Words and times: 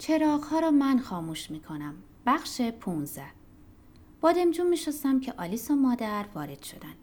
چراغ 0.00 0.54
را 0.54 0.70
من 0.70 0.98
خاموش 0.98 1.50
می 1.50 1.60
کنم. 1.60 1.94
بخش 2.26 2.60
15 2.60 3.22
بادمجون 4.20 4.68
می 4.68 4.76
شستم 4.76 5.20
که 5.20 5.32
آلیس 5.38 5.70
و 5.70 5.74
مادر 5.74 6.26
وارد 6.34 6.62
شدن. 6.62 6.94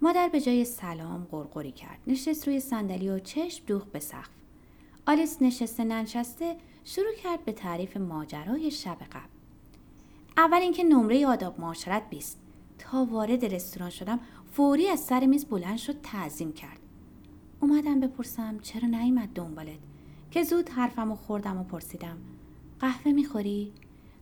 مادر 0.00 0.28
به 0.28 0.40
جای 0.40 0.64
سلام 0.64 1.26
قرقری 1.30 1.72
کرد. 1.72 1.98
نشست 2.06 2.48
روی 2.48 2.60
صندلی 2.60 3.08
و 3.08 3.18
چشم 3.18 3.64
دوخت 3.66 3.92
به 3.92 3.98
سقف. 3.98 4.30
آلیس 5.06 5.42
نشسته 5.42 5.84
ننشسته 5.84 6.56
شروع 6.84 7.14
کرد 7.22 7.44
به 7.44 7.52
تعریف 7.52 7.96
ماجرای 7.96 8.70
شب 8.70 8.98
قبل. 9.12 9.32
اول 10.36 10.58
اینکه 10.58 10.84
نمره 10.84 11.26
آداب 11.26 11.60
معاشرت 11.60 12.10
بیست. 12.10 12.38
تا 12.78 13.04
وارد 13.04 13.44
رستوران 13.44 13.90
شدم 13.90 14.20
فوری 14.52 14.88
از 14.88 15.00
سر 15.00 15.26
میز 15.26 15.44
بلند 15.44 15.78
شد 15.78 16.00
تعظیم 16.02 16.52
کرد. 16.52 16.78
اومدم 17.60 18.00
بپرسم 18.00 18.58
چرا 18.58 18.88
نیومد 18.88 19.28
دنبالت 19.34 19.91
که 20.32 20.42
زود 20.42 20.68
حرفم 20.68 21.12
و 21.12 21.16
خوردم 21.16 21.58
و 21.58 21.64
پرسیدم. 21.64 22.16
قهوه 22.80 23.12
می‌خوری؟ 23.12 23.72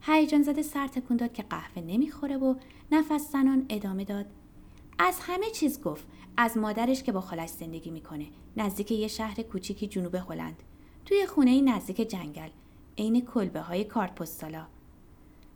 هیجان 0.03 0.43
زده 0.43 0.63
سر 0.63 0.87
تکون 0.87 1.17
داد 1.17 1.33
که 1.33 1.43
قهوه 1.43 1.83
نمی‌خوره 1.83 2.37
و 2.37 2.55
نفس 2.93 3.33
زنان 3.33 3.67
ادامه 3.69 4.05
داد. 4.05 4.27
از 4.99 5.21
همه 5.21 5.51
چیز 5.51 5.83
گفت 5.83 6.07
از 6.37 6.57
مادرش 6.57 7.03
که 7.03 7.13
با 7.13 7.21
خالش 7.21 7.51
زندگی 7.51 7.91
می‌کنه 7.91 8.27
نزدیک 8.57 8.91
یه 8.91 9.09
شهر 9.09 9.43
کوچیکی 9.43 9.87
جنوب 9.87 10.15
هلند. 10.15 10.63
توی 11.05 11.27
خونه 11.27 11.61
نزدیک 11.61 11.97
جنگل 11.97 12.49
عین 12.99 13.21
کلبه 13.21 13.61
های 13.61 13.85
کارت 13.85 14.15
پستالا 14.15 14.67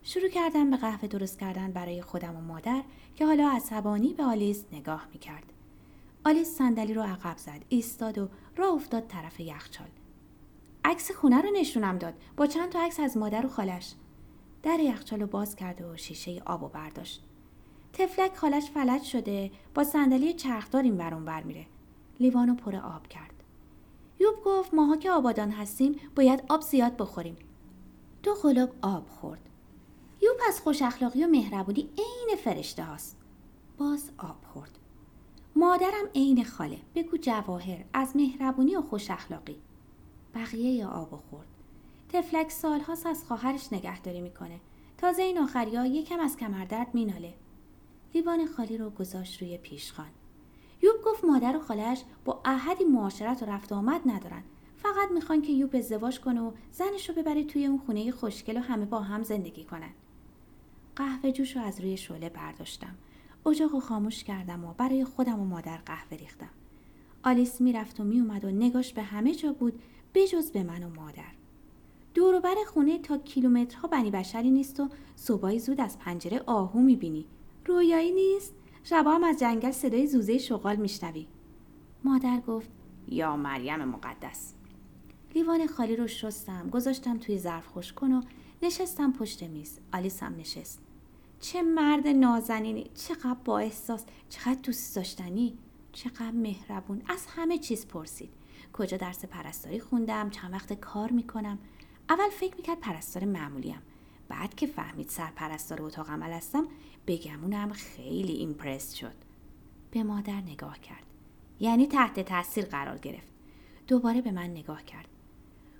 شروع 0.02 0.28
کردم 0.28 0.70
به 0.70 0.76
قهوه 0.76 1.08
درست 1.08 1.38
کردن 1.38 1.72
برای 1.72 2.02
خودم 2.02 2.36
و 2.36 2.40
مادر 2.40 2.82
که 3.16 3.26
حالا 3.26 3.50
عصبانی 3.50 4.14
به 4.14 4.24
آلیس 4.24 4.64
نگاه 4.72 5.06
می‌کرد. 5.12 5.52
آلیس 6.24 6.48
صندلی 6.48 6.94
رو 6.94 7.02
عقب 7.02 7.38
زد 7.38 7.64
ایستاد 7.68 8.18
و 8.18 8.28
راه 8.56 8.74
افتاد 8.74 9.06
طرف 9.06 9.40
یخچال. 9.40 9.88
عکس 10.84 11.10
خونه 11.10 11.40
رو 11.40 11.50
نشونم 11.50 11.98
داد. 11.98 12.14
با 12.36 12.46
چند 12.46 12.68
تا 12.68 12.80
عکس 12.80 13.00
از 13.00 13.16
مادر 13.16 13.46
و 13.46 13.48
خالش. 13.48 13.94
در 14.62 14.80
یخچال 14.80 15.20
رو 15.20 15.26
باز 15.26 15.56
کرد 15.56 15.82
و 15.82 15.96
شیشه 15.96 16.42
آب 16.46 16.62
و 16.62 16.68
برداشت. 16.68 17.24
تفلک 17.92 18.36
خالش 18.36 18.70
فلج 18.70 19.02
شده 19.02 19.50
با 19.74 19.84
صندلی 19.84 20.32
چرخدار 20.32 20.82
این 20.82 20.96
برون 20.96 21.24
بر 21.24 21.42
میره. 21.42 21.66
لیوانو 22.20 22.54
پر 22.54 22.76
آب 22.76 23.08
کرد. 23.08 23.34
یوب 24.20 24.34
گفت 24.44 24.74
ماها 24.74 24.96
که 24.96 25.10
آبادان 25.10 25.50
هستیم 25.50 25.96
باید 26.16 26.44
آب 26.48 26.60
زیاد 26.60 26.96
بخوریم. 26.96 27.36
دو 28.22 28.34
خلوب 28.34 28.70
آب 28.82 29.08
خورد. 29.08 29.48
یوب 30.22 30.36
از 30.48 30.60
خوش 30.60 30.82
اخلاقی 30.82 31.24
و 31.24 31.28
مهربونی 31.28 31.80
عین 31.80 32.36
فرشته 32.44 32.84
هاست. 32.84 33.16
باز 33.78 34.10
آب 34.18 34.36
خورد. 34.52 34.78
مادرم 35.56 36.06
عین 36.14 36.44
خاله. 36.44 36.78
بگو 36.94 37.16
جواهر 37.16 37.84
از 37.92 38.16
مهربونی 38.16 38.76
و 38.76 38.82
خوش 38.82 39.10
اخلاقی. 39.10 39.56
بقیه 40.34 40.86
آب 40.86 41.22
خورد. 41.30 41.48
تفلک 42.08 42.50
سالهاست 42.50 43.06
از 43.06 43.24
خواهرش 43.24 43.72
نگهداری 43.72 44.20
می‌کنه. 44.20 44.60
تازه 44.98 45.22
این 45.22 45.38
آخری 45.38 45.76
ها 45.76 45.86
یکم 45.86 46.20
از 46.20 46.36
کمردرد 46.36 46.94
میناله. 46.94 47.34
لیوان 48.14 48.46
خالی 48.46 48.78
رو 48.78 48.90
گذاشت 48.90 49.42
روی 49.42 49.58
پیشخان. 49.58 50.10
یوب 50.82 50.96
گفت 51.04 51.24
مادر 51.24 51.56
و 51.56 51.60
خالش 51.60 52.02
با 52.24 52.40
احدی 52.44 52.84
معاشرت 52.84 53.42
و 53.42 53.46
رفت 53.46 53.72
آمد 53.72 54.00
ندارن. 54.06 54.42
فقط 54.76 55.10
می‌خوان 55.14 55.42
که 55.42 55.52
یوب 55.52 55.76
ازدواج 55.76 56.20
کنه 56.20 56.40
و 56.40 56.52
زنش 56.72 57.08
رو 57.08 57.14
ببره 57.14 57.44
توی 57.44 57.66
اون 57.66 57.78
خونه 57.78 58.10
خوشگل 58.10 58.56
و 58.56 58.60
همه 58.60 58.84
با 58.84 59.00
هم 59.00 59.22
زندگی 59.22 59.64
کنن. 59.64 59.90
قهوه 60.96 61.32
جوش 61.32 61.56
رو 61.56 61.62
از 61.62 61.80
روی 61.80 61.96
شعله 61.96 62.28
برداشتم. 62.28 62.94
اجاق 63.46 63.72
رو 63.72 63.80
خاموش 63.80 64.24
کردم 64.24 64.64
و 64.64 64.72
برای 64.72 65.04
خودم 65.04 65.40
و 65.40 65.44
مادر 65.44 65.76
قهوه 65.76 66.16
ریختم. 66.16 66.50
آلیس 67.22 67.60
می‌رفت 67.60 68.00
و 68.00 68.04
میومد 68.04 68.44
و 68.44 68.50
نگاش 68.50 68.92
به 68.92 69.02
همه 69.02 69.34
جا 69.34 69.52
بود 69.52 69.82
بجز 70.14 70.50
به 70.50 70.62
من 70.62 70.82
و 70.82 70.88
مادر. 70.88 71.32
دوروبر 72.14 72.54
خونه 72.66 72.98
تا 72.98 73.18
کیلومترها 73.18 73.88
بنی 73.88 74.10
بشری 74.10 74.50
نیست 74.50 74.80
و 74.80 74.88
صبحای 75.16 75.58
زود 75.58 75.80
از 75.80 75.98
پنجره 75.98 76.42
آهو 76.46 76.80
می‌بینی. 76.80 77.26
رویایی 77.66 78.12
نیست. 78.12 78.54
شبا 78.84 79.10
هم 79.10 79.24
از 79.24 79.40
جنگل 79.40 79.70
صدای 79.70 80.06
زوزه 80.06 80.38
شغال 80.38 80.76
میشنوی. 80.76 81.26
مادر 82.04 82.40
گفت 82.40 82.70
یا 83.08 83.36
مریم 83.36 83.84
مقدس. 83.84 84.54
لیوان 85.34 85.66
خالی 85.66 85.96
رو 85.96 86.06
شستم 86.06 86.70
گذاشتم 86.70 87.18
توی 87.18 87.38
ظرف 87.38 87.66
خوش 87.66 87.92
کن 87.92 88.12
و 88.12 88.22
نشستم 88.62 89.12
پشت 89.12 89.42
میز. 89.42 89.78
آلیس 89.92 90.22
هم 90.22 90.36
نشست. 90.36 90.80
چه 91.40 91.62
مرد 91.62 92.08
نازنینی 92.08 92.90
چقدر 92.94 93.36
با 93.44 93.58
احساس. 93.58 94.04
چقدر 94.28 94.60
دوست 94.62 94.96
داشتنی. 94.96 95.58
چقدر 95.92 96.30
مهربون. 96.30 97.02
از 97.08 97.26
همه 97.26 97.58
چیز 97.58 97.86
پرسید. 97.86 98.30
کجا 98.72 98.96
درس 98.96 99.24
پرستاری 99.24 99.80
خوندم 99.80 100.30
چند 100.30 100.52
وقت 100.52 100.72
کار 100.72 101.10
می‌کنم. 101.10 101.58
اول 102.08 102.28
فکر 102.30 102.56
می‌کرد 102.56 102.80
پرستار 102.80 103.24
معمولیم. 103.24 103.82
بعد 104.28 104.54
که 104.54 104.66
فهمید 104.66 105.08
سرپرستار 105.08 105.82
اتاق 105.82 106.10
عمل 106.10 106.30
هستم 106.30 106.66
بگمونم 107.06 107.72
خیلی 107.72 108.32
ایمپرس 108.32 108.94
شد. 108.94 109.14
به 109.90 110.02
مادر 110.02 110.40
نگاه 110.40 110.78
کرد. 110.78 111.02
یعنی 111.60 111.86
تحت 111.86 112.20
تاثیر 112.20 112.64
قرار 112.64 112.98
گرفت. 112.98 113.32
دوباره 113.88 114.20
به 114.20 114.30
من 114.30 114.50
نگاه 114.50 114.84
کرد. 114.84 115.08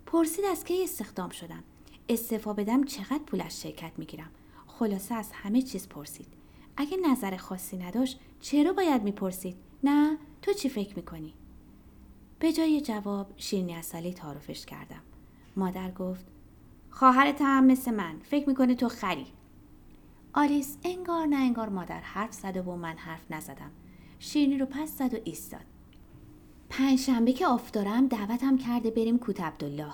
پرسید 0.07 0.45
از 0.45 0.65
کی 0.65 0.85
استخدام 0.85 1.31
شدم. 1.31 1.65
استعفا 2.09 2.53
بدم 2.53 2.85
چقدر 2.85 3.23
پول 3.27 3.41
از 3.41 3.63
شرکت 3.63 3.93
می‌گیرم. 3.97 4.31
خلاصه 4.67 5.15
از 5.15 5.33
همه 5.33 5.63
چیز 5.63 5.89
پرسید. 5.89 6.29
اگه 6.77 6.97
نظر 6.97 7.37
خاصی 7.37 7.77
نداشت 7.77 8.21
چرا 8.41 8.73
باید 8.73 9.03
می‌پرسید؟ 9.03 9.57
نه؟ 9.85 10.19
تو 10.43 10.53
چی 10.53 10.69
فکر 10.69 10.97
می‌کنی؟ 10.97 11.35
به 12.45 12.53
جای 12.53 12.81
جواب 12.81 13.33
شیرنی 13.37 13.75
اصلی 13.75 14.13
تعارفش 14.13 14.67
کردم. 14.67 15.03
مادر 15.57 15.91
گفت 15.91 16.27
خواهرت 16.91 17.43
هم 17.43 17.65
مثل 17.65 17.95
من 17.95 18.19
فکر 18.23 18.49
می‌کنه 18.49 18.75
تو 18.75 18.89
خری. 18.89 19.27
آلیس 20.33 20.79
انگار 20.83 21.27
نه 21.27 21.37
انگار 21.37 21.69
مادر 21.69 22.01
حرف 22.01 22.33
زد 22.33 22.57
و 22.57 22.77
من 22.77 22.97
حرف 22.97 23.31
نزدم. 23.31 23.71
شیرینی 24.19 24.59
رو 24.59 24.67
پس 24.67 24.99
زد 24.99 25.15
و 25.15 25.17
ایستاد. 25.25 25.65
پنجشنبه 26.71 27.33
که 27.33 27.47
off 27.47 27.71
دارم 27.71 28.09
دعوتم 28.09 28.59
کرده 28.59 28.91
بریم 28.91 29.19
کوت 29.19 29.41
عبدالله. 29.41 29.93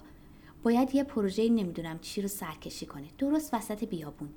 باید 0.62 0.94
یه 0.94 1.04
پروژه 1.04 1.48
نمی‌دونم 1.48 1.98
چی 1.98 2.22
رو 2.22 2.28
سرکشی 2.28 2.86
کنه. 2.86 3.06
درست 3.18 3.54
وسط 3.54 3.84
بیابون. 3.84 4.28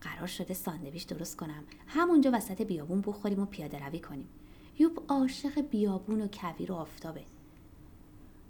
قرار 0.00 0.26
شده 0.26 0.54
ساندویچ 0.54 1.06
درست 1.06 1.36
کنم. 1.36 1.64
همونجا 1.86 2.30
وسط 2.34 2.62
بیابون 2.62 3.00
بخوریم 3.00 3.40
و 3.40 3.46
پیاده 3.46 3.86
روی 3.86 3.98
کنیم. 3.98 4.28
یوپ 4.78 5.02
عاشق 5.08 5.60
بیابون 5.60 6.22
و 6.22 6.28
کویر 6.32 6.72
و 6.72 6.74
آفتابه. 6.74 7.24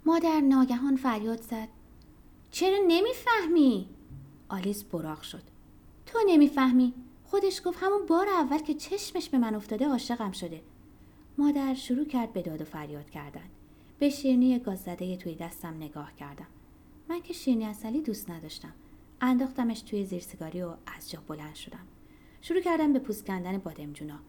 مادر 0.05 0.41
ناگهان 0.41 0.95
فریاد 0.95 1.41
زد. 1.41 1.67
چرا 2.51 2.77
نمی‌فهمی؟ 2.87 3.89
آلیس 4.49 4.83
براق 4.83 5.21
شد. 5.21 5.43
تو 6.05 6.19
نمی‌فهمی؟ 6.27 6.93
خودش 7.23 7.61
گفت 7.65 7.83
همون 7.83 8.05
بار 8.05 8.29
اول 8.29 8.57
که 8.57 8.73
چشمش 8.73 9.29
به 9.29 9.37
من 9.37 9.55
افتاده 9.55 9.87
عاشقم 9.87 10.31
شده. 10.31 10.61
مادر 11.37 11.73
شروع 11.73 12.05
کرد 12.05 12.33
به 12.33 12.41
داد 12.41 12.61
و 12.61 12.65
فریاد 12.65 13.09
کردن. 13.09 13.49
به 13.99 14.09
شیرنی 14.09 14.59
گاززده 14.59 15.17
توی 15.17 15.35
دستم 15.35 15.77
نگاه 15.77 16.15
کردم. 16.15 16.47
من 17.09 17.21
که 17.21 17.33
شیرنی 17.33 17.65
اصلی 17.65 18.01
دوست 18.01 18.29
نداشتم. 18.29 18.73
انداختمش 19.21 19.81
توی 19.81 20.05
زیر 20.05 20.21
سیگاری 20.21 20.61
و 20.61 20.73
از 20.97 21.11
جا 21.11 21.19
بلند 21.27 21.55
شدم. 21.55 21.87
شروع 22.41 22.61
کردم 22.61 22.93
به 22.93 22.99
پوست 22.99 23.25
کندن 23.25 23.57
بادمجونا 23.57 24.19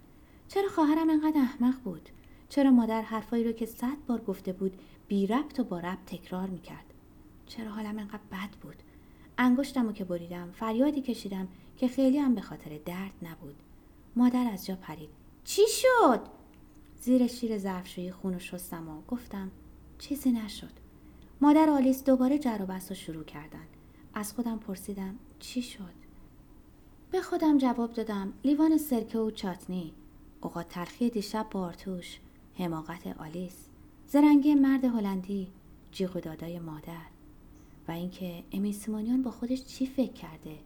چرا 0.48 0.68
خواهرم 0.68 1.10
انقدر 1.10 1.40
احمق 1.40 1.74
بود؟ 1.80 2.08
چرا 2.48 2.70
مادر 2.70 3.02
حرفایی 3.02 3.44
رو 3.44 3.52
که 3.52 3.66
صد 3.66 3.96
بار 4.06 4.20
گفته 4.20 4.52
بود 4.52 4.76
بی 5.08 5.26
ربط 5.26 5.60
و 5.60 5.64
با 5.64 5.78
ربط 5.78 6.04
تکرار 6.06 6.48
می‌کرد. 6.48 6.84
چرا 7.46 7.70
حالم 7.70 7.98
انقدر 7.98 8.20
بد 8.32 8.50
بود؟ 8.62 8.76
انگشتم 9.38 9.92
که 9.92 10.04
بریدم 10.04 10.50
فریادی 10.52 11.00
کشیدم 11.00 11.48
که 11.76 11.88
خیلی 11.88 12.18
هم 12.18 12.34
به 12.34 12.40
خاطر 12.40 12.78
درد 12.84 13.12
نبود. 13.22 13.56
مادر 14.16 14.50
از 14.52 14.66
جا 14.66 14.76
پرید. 14.76 15.08
چی 15.44 15.62
شد؟ 15.68 16.20
زیر 17.00 17.26
شیر 17.26 17.58
ظرفشویی 17.58 18.12
خون 18.12 18.34
و 18.34 18.38
شستم 18.38 18.88
و 18.88 19.02
گفتم 19.08 19.50
چیزی 19.98 20.32
نشد. 20.32 20.72
مادر 21.40 21.70
آلیس 21.70 22.04
دوباره 22.04 22.38
جر 22.38 22.58
و 22.62 22.66
بحث 22.66 22.92
شروع 22.92 23.24
کردن. 23.24 23.66
از 24.14 24.32
خودم 24.32 24.58
پرسیدم 24.58 25.16
چی 25.38 25.62
شد؟ 25.62 26.04
به 27.10 27.22
خودم 27.22 27.58
جواب 27.58 27.92
دادم 27.92 28.32
لیوان 28.44 28.78
سرکه 28.78 29.18
و 29.18 29.30
چاتنی. 29.30 29.92
اوقات 30.40 30.68
تلخی 30.68 31.10
دیشب 31.10 31.46
بارتوش. 31.50 32.18
حماقت 32.58 33.06
آلیس. 33.06 33.68
زرنگی 34.06 34.54
مرد 34.54 34.84
هلندی 34.84 35.48
جیغ 35.92 36.16
و 36.16 36.20
دادای 36.20 36.58
مادر. 36.58 37.06
و 37.88 37.92
اینکه 37.92 38.44
امی 38.52 38.72
سیمونیان 38.72 39.22
با 39.22 39.30
خودش 39.30 39.64
چی 39.64 39.86
فکر 39.86 40.12
کرده؟ 40.12 40.58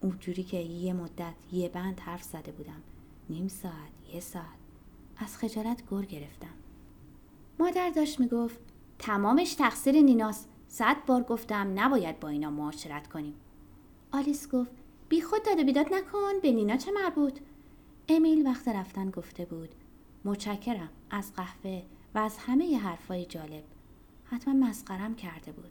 اونجوری 0.00 0.42
که 0.42 0.56
یه 0.56 0.92
مدت 0.92 1.34
یه 1.52 1.68
بند 1.68 2.00
حرف 2.00 2.22
زده 2.22 2.52
بودم. 2.52 2.82
نیم 3.30 3.48
ساعت 3.48 4.14
یه 4.14 4.20
ساعت. 4.20 4.44
از 5.16 5.36
خجالت 5.36 5.90
گر 5.90 6.02
گرفتم. 6.02 6.54
مادر 7.58 7.90
داشت 7.90 8.20
می‌گفت 8.20 8.60
تمامش 8.98 9.54
تقصیر 9.54 10.00
نیناست. 10.00 10.48
صد 10.68 10.96
بار 11.06 11.22
گفتم 11.22 11.72
نباید 11.74 12.20
با 12.20 12.28
اینا 12.28 12.50
معاشرت 12.50 13.08
کنیم. 13.08 13.34
آلیس 14.12 14.48
گفت 14.48 14.70
بی 15.08 15.20
خود 15.20 15.42
داده 15.46 15.64
بیداد 15.64 15.94
نکن 15.94 16.40
به 16.42 16.52
نینا 16.52 16.76
چه 16.76 16.92
مربوط؟ 16.92 17.38
امیل 18.08 18.46
وقت 18.46 18.68
رفتن 18.68 19.10
گفته 19.10 19.44
بود 19.44 19.68
متشکرم 20.24 20.88
از 21.10 21.32
قهوه. 21.34 21.82
و 22.14 22.18
از 22.18 22.38
همه 22.38 22.66
ی 22.66 22.74
حرفای 22.74 23.26
جالب 23.26 23.64
حتما 24.24 24.54
مسخرم 24.54 25.14
کرده 25.14 25.52
بود. 25.52 25.70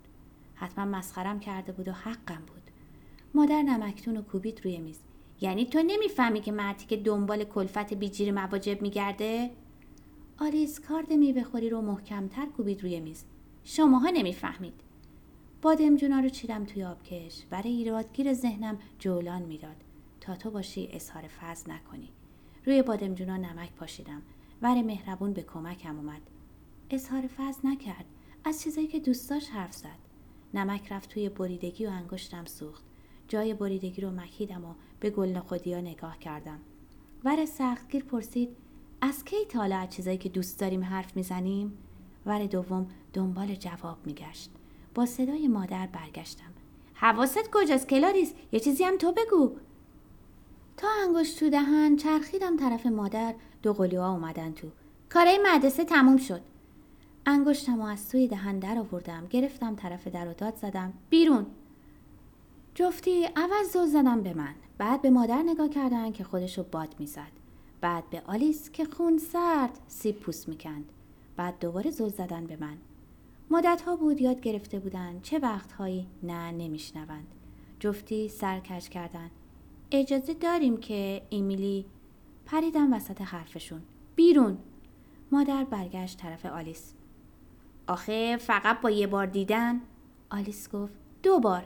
حتما 0.56 0.86
مسخرم 0.86 1.40
کرده 1.40 1.72
بود 1.72 1.88
و 1.88 1.92
حقم 1.92 2.42
بود. 2.48 2.62
مادر 3.34 3.62
نمکتون 3.62 4.18
و 4.18 4.22
کوبید 4.22 4.62
روی 4.64 4.78
میز. 4.78 5.00
یعنی 5.42 5.66
تو 5.66 5.84
نمی‌فهمی 5.88 6.42
که 6.42 6.52
مردی 6.52 6.86
که 6.86 6.98
دنبال 6.98 7.44
کلفت 7.44 7.94
بیجیر 7.94 8.32
مواجب 8.32 8.82
میگرده؟ 8.82 9.52
آلیس 10.38 10.80
کارد 10.80 11.14
میوه 11.14 11.44
خوری 11.44 11.70
رو 11.70 11.82
محکمتر 11.82 12.46
کوبید 12.46 12.82
روی 12.84 13.00
میز. 13.00 13.26
شماها 13.64 14.10
نمی‌فهمید. 14.10 14.74
بادمجونا 15.62 16.20
رو 16.20 16.30
چیدم 16.30 16.66
توی 16.66 16.84
آبکش. 16.84 17.46
برای 17.50 17.70
ایرادگیر 17.70 18.34
ذهنم 18.34 18.78
جولان 19.00 19.42
می‌داد. 19.42 19.76
تا 20.22 20.36
تو 20.36 20.52
باشی 20.52 20.90
اظهار 20.92 21.24
فضل 21.28 21.72
نکنی. 21.72 22.10
روی 22.66 22.82
بادمجونا 22.82 23.38
نمک 23.38 23.74
پاشیدم. 23.74 24.22
ور 24.62 24.82
مهربون 24.82 25.34
به 25.34 25.44
کمکم 25.44 25.96
اومد. 25.98 26.22
اظهار 26.90 27.28
فضل 27.28 27.68
نکرد. 27.68 28.06
از 28.44 28.62
چیزایی 28.62 28.88
که 28.88 29.00
دوست 29.00 29.30
داشت 29.30 29.52
حرف 29.52 29.74
زد. 29.74 30.00
نمک 30.54 30.92
رفت 30.92 31.10
توی 31.10 31.30
بریدگی 31.30 31.86
و 31.86 31.90
انگشتم 31.90 32.46
سوخت. 32.46 32.84
جای 33.28 33.54
بریدگی 33.54 34.02
رو 34.02 34.12
مکیدم 34.12 34.66
و 34.66 34.74
به 35.00 35.10
گل 35.10 35.40
خودیا 35.40 35.82
نگاه 35.82 36.20
کردم. 36.20 36.60
ور 37.24 37.46
سختگیر 37.46 38.04
پرسید 38.04 38.50
از 39.02 39.24
کی 39.24 39.46
تا 39.50 39.60
حالا 39.60 39.78
از 39.78 39.90
چیزایی 39.90 40.18
که 40.18 40.30
دوست 40.30 40.60
داریم 40.60 40.84
حرف 40.84 41.16
می‌زنیم؟ 41.18 41.78
ور 42.26 42.46
دوم 42.46 42.88
دنبال 43.14 43.56
جواب 43.56 43.98
میگشت. 44.06 44.52
با 44.96 45.06
صدای 45.06 45.48
مادر 45.48 45.88
برگشتم. 45.88 46.54
حواست 46.94 47.50
کجاست 47.52 47.88
کلاریس؟ 47.88 48.34
یه 48.52 48.60
چیزی 48.60 48.84
هم 48.84 48.98
تو 48.98 49.12
بگو. 49.12 49.56
تا 50.78 50.88
انگشت 51.04 51.40
تو 51.40 51.50
دهن 51.50 51.96
چرخیدم 51.96 52.58
طرف 52.58 52.86
مادر 52.86 53.36
دو 53.62 53.74
قلیوها 53.74 54.12
اومدن 54.12 54.52
تو. 54.52 54.68
کارای 55.10 55.40
مدرسه 55.46 55.86
تموم 55.86 56.18
شد. 56.18 56.42
انگشتم 57.26 57.82
و 57.82 57.84
از 57.84 58.10
توی 58.10 58.28
دهن 58.28 58.60
در 58.60 58.78
آوردم 58.78 59.28
گرفتم 59.30 59.76
طرف 59.76 60.08
در 60.08 60.28
و 60.28 60.34
داد 60.34 60.56
زدم. 60.56 60.94
بیرون. 61.10 61.46
جفتی 62.76 63.24
عوض 63.24 63.72
زل 63.74 63.86
زدم 63.86 64.22
به 64.22 64.34
من. 64.34 64.56
بعد 64.78 65.02
به 65.02 65.10
مادر 65.10 65.44
نگاه 65.44 65.70
کردن 65.70 66.12
که 66.12 66.24
خودشو 66.24 66.64
باد 66.64 66.96
می‌زد. 67.00 67.32
بعد 67.82 68.10
به 68.10 68.22
آلیس 68.28 68.72
که 68.72 68.86
خون 68.86 69.18
سرد 69.18 69.80
سیب 69.88 70.20
پوست 70.20 70.50
می‌کند. 70.50 70.86
بعد 71.36 71.60
دوباره 71.60 71.92
زل 71.92 72.10
زدن 72.10 72.46
به 72.46 72.58
من. 72.62 72.78
مدت 73.52 73.82
ها 73.82 73.96
بود 73.96 74.22
یاد 74.22 74.42
گرفته 74.42 74.80
بودن 74.80 75.20
چه 75.24 75.40
وقتهایی 75.40 76.08
نه 76.24 76.52
نمیشنوند. 76.52 77.28
جفتی 77.80 78.30
سرکش 78.30 78.90
کردن. 78.90 79.32
اجازه 79.92 80.34
داریم 80.34 80.78
که 80.78 81.22
ایمیلی 81.30 81.86
پریدم 82.52 82.94
وسط 82.94 83.22
حرفشون. 83.22 83.82
بیرون. 84.16 84.58
مادر 85.32 85.64
برگشت 85.64 86.18
طرف 86.18 86.46
آلیس. 86.46 86.94
آخه 87.88 88.38
فقط 88.38 88.82
با 88.82 88.90
یه 88.90 89.08
بار 89.08 89.26
دیدن؟ 89.26 89.82
آلیس 90.30 90.70
گفت 90.70 90.94
دو 91.24 91.40
بار. 91.40 91.66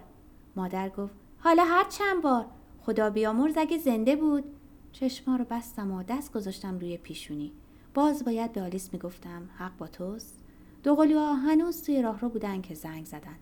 مادر 0.55 0.89
گفت 0.89 1.13
حالا 1.39 1.63
هر 1.63 1.83
چند 1.89 2.21
بار؟ 2.21 2.45
خدا 2.81 3.09
بیامرز 3.09 3.57
اگه 3.57 3.77
زنده 3.77 4.15
بود. 4.15 4.43
چشما 4.91 5.35
رو 5.35 5.45
بستم 5.49 5.91
و 5.91 6.03
دست 6.03 6.33
گذاشتم 6.33 6.79
روی 6.79 6.97
پیشونی. 6.97 7.51
باز 7.93 8.25
باید 8.25 8.53
به 8.53 8.61
آلیس 8.61 8.93
می‌گفتم 8.93 9.49
حق 9.57 9.77
با 9.77 9.87
توست؟ 9.87 10.39
دو 10.83 10.95
قلوها 10.95 11.33
هنوز 11.33 11.83
توی 11.83 12.01
راه 12.01 12.19
رو 12.19 12.29
بودن 12.29 12.61
که 12.61 12.73
زنگ 12.73 13.05
زدن. 13.05 13.37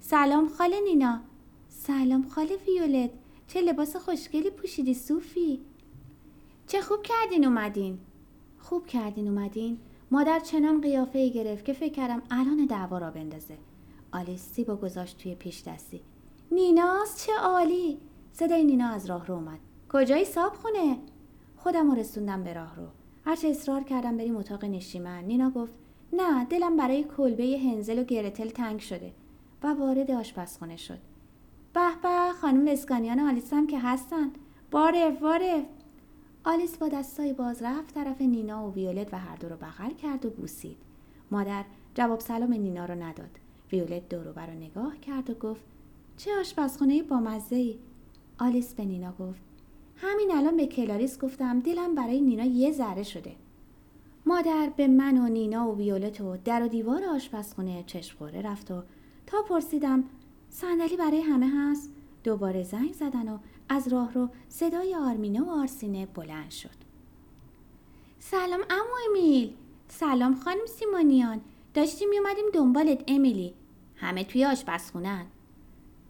سلام 0.00 0.48
خاله 0.48 0.80
نینا. 0.80 1.20
سلام 1.68 2.28
خاله 2.28 2.56
ویولت. 2.66 3.10
چه 3.46 3.60
لباس 3.60 3.96
خوشگلی 3.96 4.50
پوشیدی 4.50 4.94
صوفی 4.94 5.60
چه 6.72 6.80
خوب 6.80 7.02
کردین 7.02 7.44
اومدین. 7.44 7.98
خوب 8.58 8.86
کردین 8.86 9.28
اومدین. 9.28 9.78
مادر 10.10 10.40
چنان 10.40 10.80
قیافه 10.80 11.18
ای 11.18 11.30
گرفت 11.30 11.64
که 11.64 11.72
فکر 11.72 11.92
کردم 11.92 12.22
الان 12.30 12.66
دعوا 12.66 12.98
را 12.98 13.10
بندازه. 13.10 13.58
آلیس 14.12 14.52
سیبو 14.52 14.76
گذاشت 14.76 15.18
توی 15.18 15.34
پیش 15.34 15.62
دستی. 15.62 16.00
نیناس 16.50 17.26
چه 17.26 17.32
عالی! 17.32 17.98
صدای 18.32 18.64
نینا 18.64 18.88
از 18.88 19.06
راه 19.06 19.26
رو 19.26 19.34
اومد. 19.34 19.58
کجایی 19.92 20.24
صاحب 20.24 20.52
خونه؟ 20.52 20.98
خودم 21.56 21.90
رو 21.90 21.96
رسوندم 21.96 22.44
به 22.44 22.52
راه 22.52 22.76
رو. 22.76 22.86
هرچه 23.24 23.48
اصرار 23.48 23.82
کردم 23.82 24.16
بریم 24.16 24.36
اتاق 24.36 24.64
نشیمن. 24.64 25.24
نینا 25.24 25.50
گفت 25.50 25.74
نه 26.12 26.44
دلم 26.44 26.76
برای 26.76 27.04
کلبه 27.16 27.58
هنزل 27.58 27.98
و 27.98 28.04
گرتل 28.04 28.48
تنگ 28.48 28.80
شده. 28.80 29.12
و 29.62 29.66
وارد 29.74 30.10
آشپزخونه 30.10 30.76
شد. 30.76 30.98
به 31.74 31.88
به 32.02 32.32
خانم 32.40 32.68
اسکانیان 32.68 33.20
آلیس 33.20 33.52
هم 33.52 33.66
که 33.66 33.78
هستن. 33.78 34.30
باره 34.70 35.10
باره. 35.10 35.66
آلیس 36.44 36.76
با 36.76 36.88
دستای 36.88 37.32
باز 37.32 37.62
رفت 37.62 37.94
طرف 37.94 38.20
نینا 38.20 38.68
و 38.68 38.74
ویولت 38.74 39.14
و 39.14 39.18
هر 39.18 39.36
دو 39.36 39.48
رو 39.48 39.56
بغل 39.56 39.90
کرد 39.90 40.26
و 40.26 40.30
بوسید. 40.30 40.76
مادر 41.30 41.64
جواب 41.94 42.20
سلام 42.20 42.52
نینا 42.52 42.84
رو 42.84 42.94
نداد. 42.94 43.38
ویولت 43.72 44.08
دورو 44.08 44.32
رو 44.32 44.52
نگاه 44.52 45.00
کرد 45.00 45.30
و 45.30 45.34
گفت 45.34 45.62
چه 46.16 46.30
آشپزخونه 46.40 47.02
با 47.02 47.20
مزه 47.20 47.56
ای 47.56 47.78
آلیس 48.38 48.74
به 48.74 48.84
نینا 48.84 49.12
گفت 49.12 49.40
همین 49.96 50.30
الان 50.32 50.56
به 50.56 50.66
کلاریس 50.66 51.18
گفتم 51.18 51.60
دلم 51.60 51.94
برای 51.94 52.20
نینا 52.20 52.44
یه 52.44 52.72
ذره 52.72 53.02
شده. 53.02 53.32
مادر 54.26 54.72
به 54.76 54.88
من 54.88 55.18
و 55.18 55.28
نینا 55.28 55.68
و 55.68 55.76
ویولت 55.76 56.20
و 56.20 56.36
در 56.44 56.62
و 56.62 56.68
دیوار 56.68 57.04
آشپزخونه 57.04 57.84
چشم 57.86 58.24
رفت 58.24 58.70
و 58.70 58.82
تا 59.26 59.42
پرسیدم 59.48 60.04
صندلی 60.50 60.96
برای 60.96 61.20
همه 61.20 61.50
هست؟ 61.56 61.92
دوباره 62.24 62.62
زنگ 62.62 62.92
زدن 62.92 63.28
و 63.28 63.38
از 63.68 63.88
راه 63.88 64.12
رو 64.12 64.28
صدای 64.48 64.94
آرمینه 64.94 65.42
و 65.42 65.50
آرسینه 65.50 66.06
بلند 66.06 66.50
شد. 66.50 66.82
سلام 68.18 68.60
امو 68.70 68.94
امیل. 69.08 69.52
سلام 69.88 70.34
خانم 70.34 70.66
سیمانیان 70.66 71.40
داشتیم 71.74 72.08
میومدیم 72.08 72.44
دنبالت 72.54 73.04
امیلی. 73.08 73.54
همه 73.96 74.24
توی 74.24 74.44
آشپزخونهن 74.44 75.26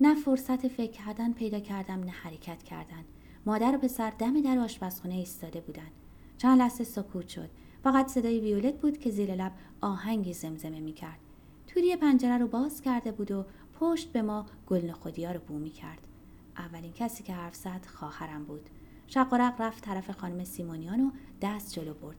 نه 0.01 0.15
فرصت 0.15 0.69
فکر 0.69 0.91
کردن 0.91 1.33
پیدا 1.33 1.61
کردم 1.61 2.01
نه 2.05 2.11
حرکت 2.11 2.63
کردن. 2.63 3.05
مادر 3.47 3.75
و 3.75 3.79
پسر 3.79 4.11
دم 4.11 4.41
در 4.41 4.59
آشپزخونه 4.59 5.15
ایستاده 5.15 5.61
بودن. 5.61 5.91
چند 6.39 6.59
لحظه 6.59 6.85
سکوت 6.85 7.29
شد. 7.29 7.51
فقط 7.85 8.09
صدای 8.09 8.41
ویولت 8.41 8.75
بود 8.75 8.99
که 8.99 9.11
زیر 9.11 9.35
لب 9.35 9.53
آهنگی 9.81 10.33
زمزمه 10.33 10.81
می‌کرد. 10.81 11.19
توری 11.67 11.97
پنجره 11.97 12.39
رو 12.39 12.47
باز 12.47 12.83
کرده 12.83 13.13
بود 13.13 13.31
و 13.31 13.45
پشت 13.81 14.13
به 14.13 14.23
ما 14.23 14.47
گل 14.67 14.93
رو 15.33 15.41
بو 15.49 15.59
می‌کرد. 15.59 15.99
اولین 16.59 16.93
کسی 16.93 17.23
که 17.23 17.33
حرف 17.33 17.55
زد 17.55 17.87
خواهرم 17.95 18.45
بود. 18.45 18.71
شق 19.07 19.34
و 19.34 19.43
رق 19.43 19.61
رفت 19.61 19.85
طرف 19.85 20.11
خانم 20.11 20.45
سیمونیان 20.45 21.01
و 21.01 21.11
دست 21.43 21.73
جلو 21.75 21.95
برد. 21.95 22.17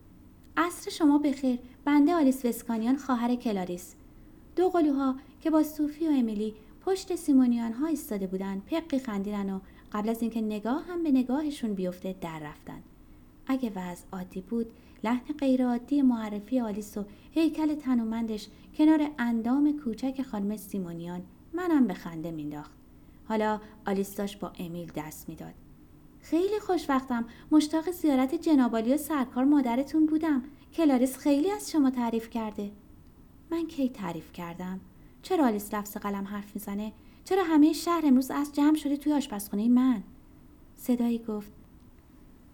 عصر 0.58 0.92
شما 0.92 1.18
بخیر 1.18 1.60
بنده 1.86 2.14
آلیس 2.14 2.46
وسکانیان 2.46 2.98
خواهر 2.98 3.36
کلاریس. 3.36 3.96
دو 4.56 4.70
قلوها 4.70 5.16
که 5.42 5.50
با 5.50 5.64
صوفی 5.64 6.08
و 6.08 6.12
امیلی 6.12 6.54
پشت 6.86 7.16
سیمونیان 7.16 7.74
ها 7.74 7.88
ایستاده 7.88 8.28
بودن 8.28 8.60
پقی 8.60 9.00
خندیدن 9.00 9.50
و 9.50 9.60
قبل 9.92 10.10
از 10.10 10.22
اینکه 10.22 10.42
نگاه 10.42 10.86
هم 10.88 11.04
به 11.04 11.12
نگاهشون 11.12 11.74
بیفته 11.74 12.16
در 12.22 12.40
رفتن. 12.40 12.84
اگه 13.48 13.72
وضع 13.76 14.06
عادی 14.12 14.42
بود 14.42 14.66
لحن 15.04 15.34
غیرعادی 15.40 16.02
معرفی 16.02 16.60
آلیس 16.60 16.98
و 16.98 17.06
هیکل 17.32 17.76
تنومندش 17.76 18.48
کنار 18.78 19.10
اندام 19.20 19.80
کوچک 19.84 20.22
خانم 20.22 20.58
سیمونیان 20.58 21.22
منم 21.54 21.88
به 21.88 21.94
خنده 21.94 22.32
مینداخت 22.32 22.83
حالا 23.28 23.62
آلیس 23.88 24.16
داشت 24.16 24.40
با 24.40 24.52
امیل 24.60 24.92
دست 24.96 25.30
می‌داد. 25.30 25.54
خیلی 26.22 26.60
خوشوقتم 26.60 27.26
مشتاق 27.52 27.92
زیارت 27.92 28.36
جنابعالی 28.36 28.94
و 28.94 28.98
سرکار 28.98 29.44
مادرتون 29.44 30.06
بودم. 30.06 30.44
کلاریس 30.74 31.18
خیلی 31.18 31.52
از 31.52 31.72
شما 31.72 31.90
تعریف 31.90 32.30
کرده. 32.30 32.72
من 33.52 33.68
کی 33.68 33.90
تعریف 33.90 34.34
کردم؟ 34.34 34.80
چرا 35.22 35.46
آلیس 35.46 35.74
لفظ 35.74 35.98
قلم 35.98 36.28
حرف 36.28 36.56
می‌زنه؟ 36.56 36.92
چرا 37.24 37.44
همه 37.44 37.74
شهر 37.74 38.02
امروز 38.06 38.32
از 38.32 38.56
جمع 38.56 38.76
شده 38.76 38.98
توی 38.98 39.14
آشپزخونه 39.14 39.68
من؟ 39.68 40.04
صدایی 40.76 41.20
گفت. 41.20 41.52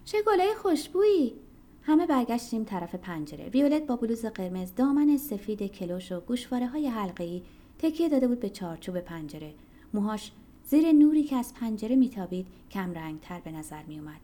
چه 0.06 0.18
گلای 0.28 0.54
خوشبویی. 0.56 1.34
همه 1.82 2.06
برگشتیم 2.06 2.64
طرف 2.64 2.96
پنجره. 2.96 3.50
ویولت 3.50 3.88
با 3.88 3.96
بلوز 3.96 4.26
قرمز 4.26 4.76
دامن 4.76 5.18
سفید 5.18 5.64
کلوش 5.64 6.12
و 6.12 6.20
گوشواره 6.20 6.68
های 6.68 6.88
حلقه‌ای 6.88 7.42
تکیه 7.80 8.10
داده 8.10 8.28
بود 8.28 8.40
به 8.40 8.50
چارچوب 8.50 9.00
پنجره. 9.00 9.54
موهاش 9.94 10.32
زیر 10.70 10.92
نوری 10.92 11.24
که 11.24 11.36
از 11.36 11.54
پنجره 11.54 11.96
میتابید 11.96 12.48
کم 12.72 12.94
رنگتر 12.94 13.40
به 13.40 13.52
نظر 13.52 13.84
می 13.84 14.00
اومد. 14.00 14.20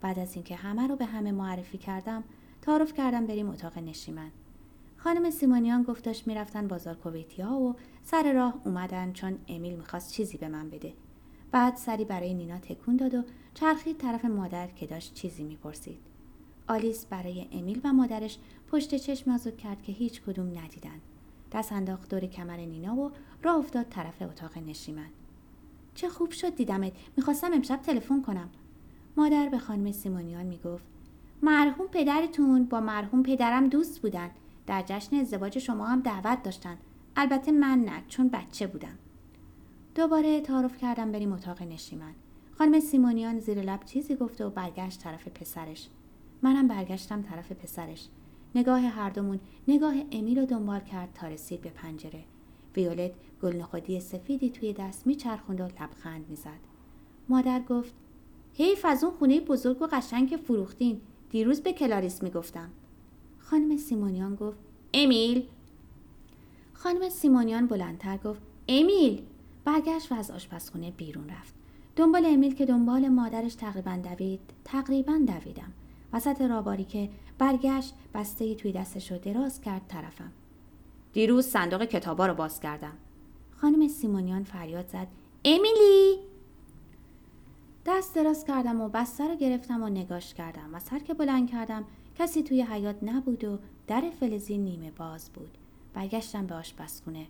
بعد 0.00 0.18
از 0.18 0.34
اینکه 0.34 0.56
همه 0.56 0.86
رو 0.86 0.96
به 0.96 1.04
همه 1.04 1.32
معرفی 1.32 1.78
کردم 1.78 2.24
تعارف 2.62 2.94
کردم 2.94 3.26
بریم 3.26 3.50
اتاق 3.50 3.78
نشیمن. 3.78 4.30
خانم 4.96 5.30
سیمونیان 5.30 5.82
گفت 5.82 6.28
می‌رفتن 6.28 6.68
بازار 6.68 6.94
کویتی 6.94 7.42
ها 7.42 7.60
و 7.60 7.76
سر 8.02 8.32
راه 8.32 8.54
اومدن 8.64 9.12
چون 9.12 9.38
امیل 9.48 9.76
می‌خواست 9.76 10.12
چیزی 10.12 10.38
به 10.38 10.48
من 10.48 10.70
بده. 10.70 10.92
بعد 11.50 11.76
سری 11.76 12.04
برای 12.04 12.34
نینا 12.34 12.58
تکون 12.58 12.96
داد 12.96 13.14
و 13.14 13.22
چرخید 13.54 13.96
طرف 13.96 14.24
مادر 14.24 14.66
که 14.66 14.86
داشت 14.86 15.14
چیزی 15.14 15.44
می‌پرسید. 15.44 15.98
آلیس 16.68 17.06
برای 17.06 17.46
امیل 17.52 17.80
و 17.84 17.92
مادرش 17.92 18.38
پشت 18.72 18.94
چشم 18.94 19.30
آزاد 19.30 19.56
کرد 19.56 19.82
که 19.82 19.92
هیچ 19.92 20.22
کدوم 20.22 20.58
ندیدن. 20.58 21.00
دست 21.52 21.72
انداخت 21.72 22.08
دور 22.08 22.26
کمر 22.26 22.56
نینا 22.56 22.96
و 22.96 23.10
راه 23.42 23.56
افتاد 23.56 23.86
طرف 23.90 24.22
اتاق 24.22 24.58
نشیمن. 24.58 25.08
چه 25.94 26.08
خوب 26.08 26.30
شد 26.30 26.54
دیدمت. 26.54 26.92
می‌خواستم 27.16 27.52
امشب 27.52 27.80
تلفن 27.82 28.22
کنم. 28.22 28.48
مادر 29.16 29.48
به 29.48 29.58
خانم 29.58 29.92
سیمونیان 29.92 30.46
می‌گفت 30.46 30.84
مرحوم 31.42 31.86
پدرتون 31.86 32.64
با 32.64 32.80
مرحوم 32.80 33.22
پدرم 33.22 33.68
دوست 33.68 34.02
بودن. 34.02 34.30
در 34.66 34.82
جشن 34.86 35.16
ازدواج 35.16 35.58
شما 35.58 35.86
هم 35.86 36.00
دعوت 36.00 36.42
داشتن. 36.42 36.76
البته 37.16 37.52
من 37.52 37.78
نه 37.78 38.02
چون 38.08 38.28
بچه 38.28 38.66
بودم. 38.66 38.98
دوباره 39.94 40.40
تعارف 40.40 40.78
کردم 40.78 41.12
بریم 41.12 41.32
اتاق 41.32 41.62
نشیمن. 41.62 42.12
خانم 42.58 42.80
سیمونیان 42.80 43.38
زیر 43.38 43.62
لب 43.62 43.84
چیزی 43.84 44.16
گفته 44.16 44.46
و 44.46 44.50
برگشت 44.50 45.00
طرف 45.00 45.28
پسرش. 45.28 45.88
منم 46.42 46.68
برگشتم 46.68 47.22
طرف 47.22 47.52
پسرش. 47.52 48.08
نگاه 48.54 48.80
هر 48.80 49.10
دومون 49.10 49.40
نگاه 49.68 49.94
امیل 50.12 50.38
رو 50.38 50.46
دنبال 50.46 50.80
کرد 50.80 51.08
تا 51.14 51.26
رسید 51.26 51.60
به 51.60 51.70
پنجره. 51.70 52.24
ویولت 52.76 53.12
گل 53.42 53.98
سفیدی 53.98 54.50
توی 54.50 54.72
دست 54.72 55.06
میچرخوند 55.06 55.60
و 55.60 55.64
لبخند 55.64 56.26
می‌زد. 56.28 56.60
مادر 57.28 57.60
گفت 57.60 57.94
حیف 58.54 58.84
از 58.84 59.04
اون 59.04 59.12
خونه 59.12 59.40
بزرگ 59.40 59.82
و 59.82 59.86
قشنگ 59.86 60.30
که 60.30 60.36
فروختین. 60.36 61.00
دیروز 61.30 61.60
به 61.60 61.72
کلاریس 61.72 62.22
می‌گفتم. 62.22 62.70
خانم 63.38 63.76
سیمونیان 63.76 64.34
گفت 64.34 64.58
امیل. 64.94 65.46
خانم 66.72 67.08
سیمونیان 67.08 67.66
بلندتر 67.66 68.16
گفت 68.16 68.42
امیل. 68.68 69.22
برگشت 69.64 70.12
و 70.12 70.14
از 70.14 70.30
آشپزخونه 70.30 70.90
بیرون 70.90 71.28
رفت. 71.28 71.54
دنبال 71.96 72.26
امیل 72.26 72.54
که 72.54 72.66
دنبال 72.66 73.08
مادرش 73.08 73.54
تقریبا 73.54 73.96
دوید 73.96 74.40
تقریبا 74.64 75.20
دویدم. 75.26 75.72
وسط 76.12 76.40
راباری 76.40 76.84
که 76.84 77.10
برگشت 77.38 77.94
بسته 78.14 78.54
توی 78.54 78.72
دستش 78.72 79.12
رو 79.12 79.18
دراز 79.18 79.60
کرد 79.60 79.82
طرفم. 79.88 80.32
دیروز 81.12 81.46
صندوق 81.46 81.84
کتابا 81.84 82.26
رو 82.26 82.34
باز 82.34 82.60
کردم. 82.60 82.92
خانم 83.56 83.88
سیمونیان 83.88 84.44
فریاد 84.44 84.88
زد. 84.88 85.06
امیلی! 85.44 86.18
دست 87.86 88.14
دراز 88.14 88.44
کردم 88.44 88.80
و 88.80 88.88
بسته 88.88 89.28
رو 89.28 89.36
گرفتم 89.36 89.82
و 89.82 89.88
نگاش 89.88 90.34
کردم 90.34 90.74
و 90.74 90.78
سر 90.78 90.98
که 90.98 91.14
بلند 91.14 91.50
کردم 91.50 91.84
کسی 92.18 92.42
توی 92.42 92.62
حیات 92.62 92.96
نبود 93.02 93.44
و 93.44 93.58
در 93.86 94.02
فلزی 94.20 94.58
نیمه 94.58 94.90
باز 94.90 95.30
بود. 95.30 95.58
برگشتم 95.94 96.46
به 96.46 96.54
آشپزخونه. 96.54 97.26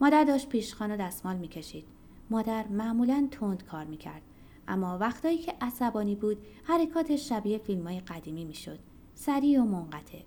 مادر 0.00 0.24
داشت 0.24 0.48
پیشخان 0.48 0.90
و 0.90 0.96
دستمال 0.96 1.36
می‌کشید. 1.36 1.84
مادر 2.30 2.68
معمولا 2.68 3.28
تند 3.30 3.64
کار 3.64 3.84
می‌کرد. 3.84 4.22
اما 4.68 4.98
وقتایی 4.98 5.38
که 5.38 5.54
عصبانی 5.60 6.14
بود 6.14 6.38
حرکات 6.64 7.16
شبیه 7.16 7.58
فیلم 7.58 7.86
های 7.86 8.00
قدیمی 8.00 8.44
می‌شد. 8.44 8.78
سریع 9.14 9.60
و 9.60 9.64
منقطع. 9.64 10.18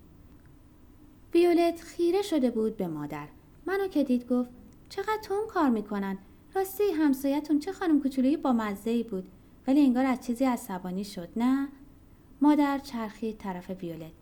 ویولت 1.36 1.80
خیره 1.80 2.22
شده 2.22 2.50
بود 2.50 2.76
به 2.76 2.86
مادر. 2.86 3.28
منو 3.66 3.88
که 3.88 4.04
دید 4.04 4.28
گفت 4.28 4.50
چقدر 4.88 5.18
تون 5.22 5.46
کار 5.48 5.68
می‌کنن. 5.68 6.18
راستی 6.54 6.84
همسایتون 6.84 7.58
چه 7.58 7.72
خانم 7.72 8.00
کوچولویی 8.00 8.36
با 8.36 8.52
مزه 8.52 8.90
ای 8.90 9.02
بود؟ 9.02 9.28
ولی 9.66 9.80
انگار 9.80 10.06
از 10.06 10.26
چیزی 10.26 10.44
عصبانی 10.44 11.04
شد 11.04 11.28
نه؟ 11.36 11.68
مادر 12.40 12.78
چرخید 12.78 13.38
طرف 13.38 13.70
ویولت. 13.70 14.12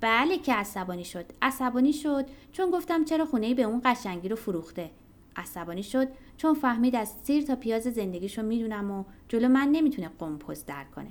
بله 0.00 0.38
که 0.38 0.54
عصبانی 0.54 1.04
شد. 1.04 1.24
عصبانی 1.42 1.92
شد 1.92 2.26
چون 2.52 2.70
گفتم 2.70 3.04
چرا 3.04 3.24
خونه 3.24 3.54
به 3.54 3.62
اون 3.62 3.80
قشنگی 3.84 4.28
رو 4.28 4.36
فروخته. 4.36 4.90
عصبانی 5.36 5.82
شد 5.82 6.08
چون 6.36 6.54
فهمید 6.54 6.96
از 6.96 7.12
سیر 7.22 7.42
تا 7.42 7.56
پیاز 7.56 7.82
زندگیشو 7.82 8.42
می‌دونم 8.42 8.90
و 8.90 9.04
جلو 9.28 9.48
من 9.48 9.68
نمی‌تونه 9.68 10.10
قمپوز 10.18 10.64
در 10.64 10.84
کنه. 10.84 11.10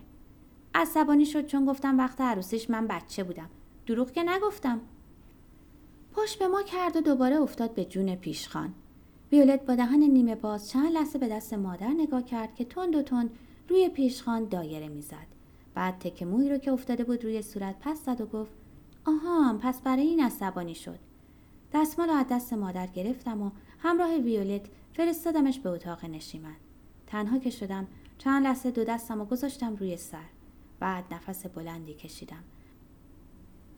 عصبانی 0.75 1.25
شد 1.25 1.45
چون 1.45 1.65
گفتم 1.65 1.97
وقت 1.97 2.21
عروسیش 2.21 2.69
من 2.69 2.87
بچه 2.87 3.23
بودم. 3.23 3.49
دروغ 3.85 4.11
که 4.11 4.23
نگفتم. 4.23 4.81
پشت 6.15 6.39
به 6.39 6.47
ما 6.47 6.61
کرد 6.61 6.95
و 6.95 7.01
دوباره 7.01 7.35
افتاد 7.35 7.73
به 7.73 7.85
جون 7.85 8.15
پیشخان. 8.15 8.73
ویولت 9.31 9.65
با 9.65 9.75
دهن 9.75 9.99
نیمه 9.99 10.35
باز 10.35 10.69
چند 10.69 10.91
لحظه 10.91 11.19
به 11.19 11.27
دست 11.27 11.53
مادر 11.53 11.87
نگاه 11.87 12.25
کرد 12.25 12.55
که 12.55 12.65
تند 12.65 12.95
و 12.95 13.01
تند 13.01 13.29
روی 13.69 13.89
پیشخان 13.89 14.45
دایره 14.45 14.87
می‌زد. 14.87 15.27
بعد 15.73 15.99
تک 15.99 16.23
موی 16.23 16.49
رو 16.49 16.57
که 16.57 16.71
افتاده 16.71 17.03
بود 17.03 17.23
روی 17.23 17.41
صورت 17.41 17.75
پس 17.79 18.05
زد 18.05 18.21
و 18.21 18.25
گفت 18.25 18.51
آها 19.05 19.57
پس 19.61 19.81
برای 19.81 20.03
این 20.03 20.23
عصبانی 20.23 20.75
شد. 20.75 20.99
دستمال 21.73 22.09
از 22.09 22.25
دست 22.31 22.53
مادر 22.53 22.87
گرفتم 22.87 23.41
و 23.41 23.51
همراه 23.79 24.17
ویولت 24.17 24.65
فرستادمش 24.93 25.59
به 25.59 25.69
اتاق 25.69 26.05
نشیمن. 26.05 26.55
تنها 27.07 27.39
که 27.39 27.49
شدم 27.49 27.87
چند 28.17 28.43
لحظه 28.43 28.71
دو 28.71 28.83
دستم 28.83 29.21
و 29.21 29.25
گذاشتم 29.25 29.75
روی 29.75 29.97
سر. 29.97 30.25
بعد 30.79 31.13
نفس 31.13 31.45
بلندی 31.45 31.93
کشیدم. 31.93 32.43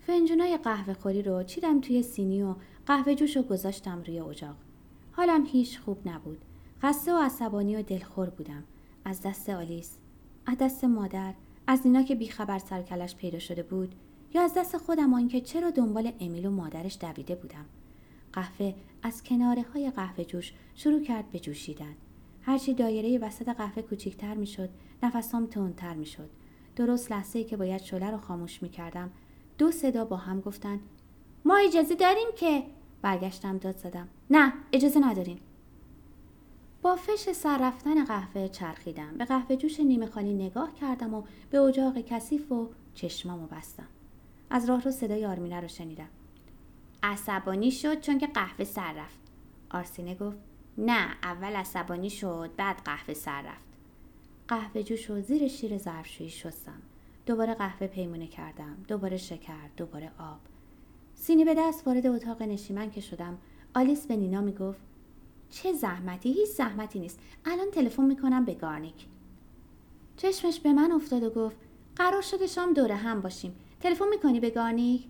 فنجونای 0.08 0.58
قهوه 0.58 0.94
خوری 0.94 1.22
رو 1.22 1.44
چیدم 1.44 1.82
توی 1.82 2.04
سینی 2.04 2.44
و 2.44 2.56
قهوه 2.86 3.16
جوش 3.16 3.38
رو 3.38 3.44
گذاشتم 3.44 4.04
روی 4.08 4.20
اجاق 4.20 4.56
حالم 5.12 5.46
هیچ 5.46 5.80
خوب 5.80 6.08
نبود. 6.08 6.38
خسته 6.82 7.14
و 7.14 7.18
عصبانی 7.18 7.76
و 7.76 7.82
دلخور 7.82 8.30
بودم. 8.30 8.64
از 9.06 9.22
دست 9.22 9.50
آلیس. 9.50 9.98
از 10.46 10.58
دست 10.58 10.84
مادر. 10.84 11.34
از 11.68 11.86
اینا 11.86 12.04
که 12.04 12.16
بیخبر 12.16 12.60
سرکلش 12.60 13.16
پیدا 13.16 13.40
شده 13.40 13.64
بود. 13.64 13.96
یا 14.34 14.42
از 14.42 14.54
دست 14.58 14.78
خودم 14.78 15.14
اینکه 15.14 15.42
چرا 15.42 15.70
دنبال 15.70 16.12
امیل 16.20 16.46
و 16.46 16.52
مادرش 16.52 16.98
دویده 17.02 17.36
بودم. 17.36 17.66
قهوه 18.34 18.74
از 19.04 19.24
کناره 19.24 19.66
های 19.74 19.92
قهوه 19.92 20.24
جوش 20.24 20.54
شروع 20.76 21.02
کرد 21.02 21.32
به 21.32 21.40
جوشیدن. 21.40 21.96
هرچی 22.42 22.74
دایره 22.74 23.18
وسط 23.18 23.50
قهوه 23.50 23.82
کوچیکتر 23.82 24.34
می‌شد 24.34 24.70
نفسام 25.04 25.46
تندتر 25.46 25.94
می‌شد. 25.94 26.30
درست 26.76 27.12
لحظه 27.12 27.40
ای 27.40 27.46
که 27.46 27.58
باید 27.58 27.82
شله 27.82 28.12
رو 28.12 28.18
خاموش 28.18 28.64
می‌کردم 28.64 29.12
دو 29.58 29.72
صدا 29.72 30.06
با 30.06 30.18
هم 30.18 30.42
گفتن. 30.42 30.80
ما 31.46 31.58
اجازه 31.58 31.96
داریم 31.96 32.28
که 32.38 32.64
برگشتم 33.02 33.58
داد 33.58 33.78
زدم. 33.78 34.08
نه 34.30 34.54
اجازه 34.72 35.00
نداریم. 35.00 35.40
با 36.82 36.96
فش 36.96 37.32
سر 37.32 37.58
رفتن 37.58 38.06
قهوه 38.06 38.48
چرخیدم. 38.48 39.18
به 39.18 39.26
قهوه 39.26 39.56
جوش 39.56 39.80
نیمه 39.80 40.06
خالی 40.06 40.34
نگاه 40.34 40.74
کردم 40.74 41.14
و 41.14 41.24
به 41.50 41.60
اجاق 41.60 42.02
کثیف 42.02 42.52
و 42.52 42.70
چشمامو 42.94 43.48
بستم. 43.48 43.88
از 44.50 44.70
راه 44.70 44.82
رو 44.82 44.92
صدای 44.92 45.26
آرمینه 45.26 45.60
رو 45.60 45.68
شنیدم. 45.68 46.10
عصبانی 47.04 47.72
شد 47.72 48.00
چون 48.00 48.18
که 48.18 48.28
قهوه 48.28 48.66
سر 48.66 48.94
رفت. 48.94 49.20
آرسینه 49.72 50.16
گفت 50.16 50.38
نه 50.78 51.08
اول 51.24 51.56
عصبانی 51.56 52.10
شد 52.10 52.50
بعد 52.58 52.82
قهوه 52.86 53.14
سر 53.14 53.42
رفت. 53.42 53.66
قهوه 54.48 54.84
جوش 54.84 55.10
و 55.10 55.22
زیر 55.22 55.48
شیر 55.48 55.78
ظرفشویی 55.78 56.30
شستم. 56.30 56.82
دوباره 57.26 57.54
قهوه 57.54 57.88
پیمونه 57.88 58.28
کردم 58.28 58.78
دوباره 58.88 59.18
شکر 59.18 59.70
دوباره 59.78 60.12
آب. 60.20 60.40
سینی 61.14 61.46
به 61.46 61.56
دست 61.58 61.88
وارد 61.88 62.08
اتاق 62.08 62.42
نشیمن 62.42 62.92
که 62.92 63.02
شدم. 63.02 63.38
آلیس 63.76 64.08
به 64.08 64.16
نینا 64.16 64.42
می‌گفت 64.42 64.82
چه 65.50 65.74
زحمتی؟ 65.74 66.34
هیچ 66.34 66.50
زحمتی 66.50 67.00
نیست. 67.00 67.20
الان 67.46 67.72
تلفن 67.72 68.06
می‌کنم 68.06 68.46
به 68.46 68.54
گارنیک. 68.54 69.08
چشمش 70.18 70.60
به 70.60 70.74
من 70.74 70.92
افتاد 70.92 71.24
و 71.24 71.30
گفت 71.30 71.58
قرار 71.96 72.22
شده 72.22 72.48
شام 72.48 72.74
دوره 72.74 72.96
هم 72.96 73.22
باشیم. 73.22 73.56
تلفن 73.80 74.08
می‌کنی 74.10 74.40
به 74.40 74.50
گارنیک؟ 74.50 75.08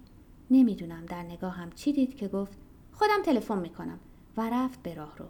نمی‌دونم. 0.51 1.05
در 1.05 1.23
نگاهم 1.23 1.69
چی 1.71 1.93
دید 1.93 2.15
که 2.15 2.27
گفت 2.27 2.57
خودم 2.91 3.21
تلفن 3.23 3.59
می‌کنم. 3.59 3.99
و 4.37 4.49
رفت 4.49 4.83
به 4.83 4.93
راه 4.93 5.17
رو. 5.17 5.25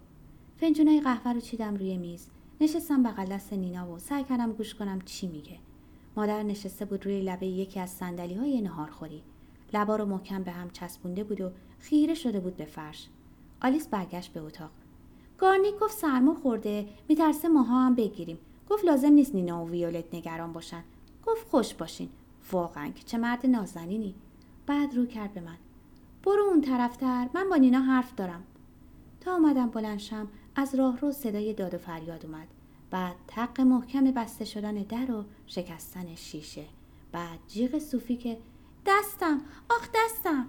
فنجونای 0.58 1.02
قهوه 1.02 1.34
رو 1.34 1.40
چیدم 1.40 1.76
روی 1.76 1.98
میز. 1.98 2.30
نشستم 2.62 3.04
بغل 3.04 3.26
دست 3.26 3.54
نینا 3.54 3.92
و 3.92 4.00
سعی 4.00 4.24
کردم 4.24 4.54
گوش 4.54 4.76
کنم 4.76 5.02
چی 5.02 5.28
میگه. 5.28 5.58
مادر 6.18 6.44
نشسته 6.44 6.86
بود 6.86 7.06
روی 7.06 7.22
لبه 7.22 7.48
یکی 7.48 7.80
از 7.80 7.90
سندلی 7.90 8.34
های 8.34 8.62
نهارخوری 8.62 9.24
لبا 9.74 9.96
رو 9.96 10.06
محکم 10.06 10.44
به 10.44 10.52
هم 10.52 10.70
چسبونده 10.70 11.24
بود 11.24 11.42
و 11.42 11.52
خیره 11.80 12.14
شده 12.14 12.40
بود 12.40 12.58
به 12.58 12.66
فرش. 12.66 13.10
آلیس 13.62 13.88
برگشت 13.88 14.34
به 14.34 14.42
اتاق. 14.42 14.72
گارنیک 15.38 15.76
گفت 15.80 15.98
سرما 15.98 16.34
خورده 16.34 16.86
میترسه 17.10 17.48
ماها 17.48 17.86
هم 17.86 17.96
بگیریم. 17.96 18.38
گفت 18.70 18.86
لازم 18.86 19.12
نیست 19.12 19.36
نینا 19.36 19.66
و 19.66 19.70
ویولت 19.70 20.16
نگران 20.16 20.54
باشن. 20.54 20.84
گفت 21.26 21.48
خوش 21.48 21.74
باشین. 21.74 22.10
واقعا 22.52 22.90
که 22.90 23.04
چه 23.04 23.18
مرد 23.18 23.46
نازنینی. 23.46 24.16
بعد 24.68 24.96
رو 24.96 25.06
کرد 25.06 25.34
به 25.34 25.42
من. 25.42 25.58
برو 26.24 26.44
اون 26.44 26.62
طرفتر 26.62 27.30
من 27.34 27.50
با 27.50 27.56
نینا 27.56 27.80
حرف 27.80 28.16
دارم. 28.16 28.44
تا 29.22 29.34
اومدم 29.34 29.70
بلنشم 29.70 30.28
از 30.56 30.76
راه 30.76 31.00
رو 31.00 31.12
صدای 31.12 31.54
داد 31.54 31.74
و 31.74 31.78
فریاد 31.78 32.26
اومد. 32.26 32.48
بعد 32.92 33.16
تق 33.28 33.62
محکم 33.62 34.04
بسته 34.04 34.46
شدن 34.46 34.74
در 34.74 35.12
و 35.12 35.26
شکستن 35.48 36.16
شیشه 36.16 36.66
بعد 37.12 37.40
جیغ 37.48 37.80
صوفی 37.80 38.18
که 38.18 38.38
دستم 38.86 39.42
آخ 39.70 39.90
دستم. 39.96 40.48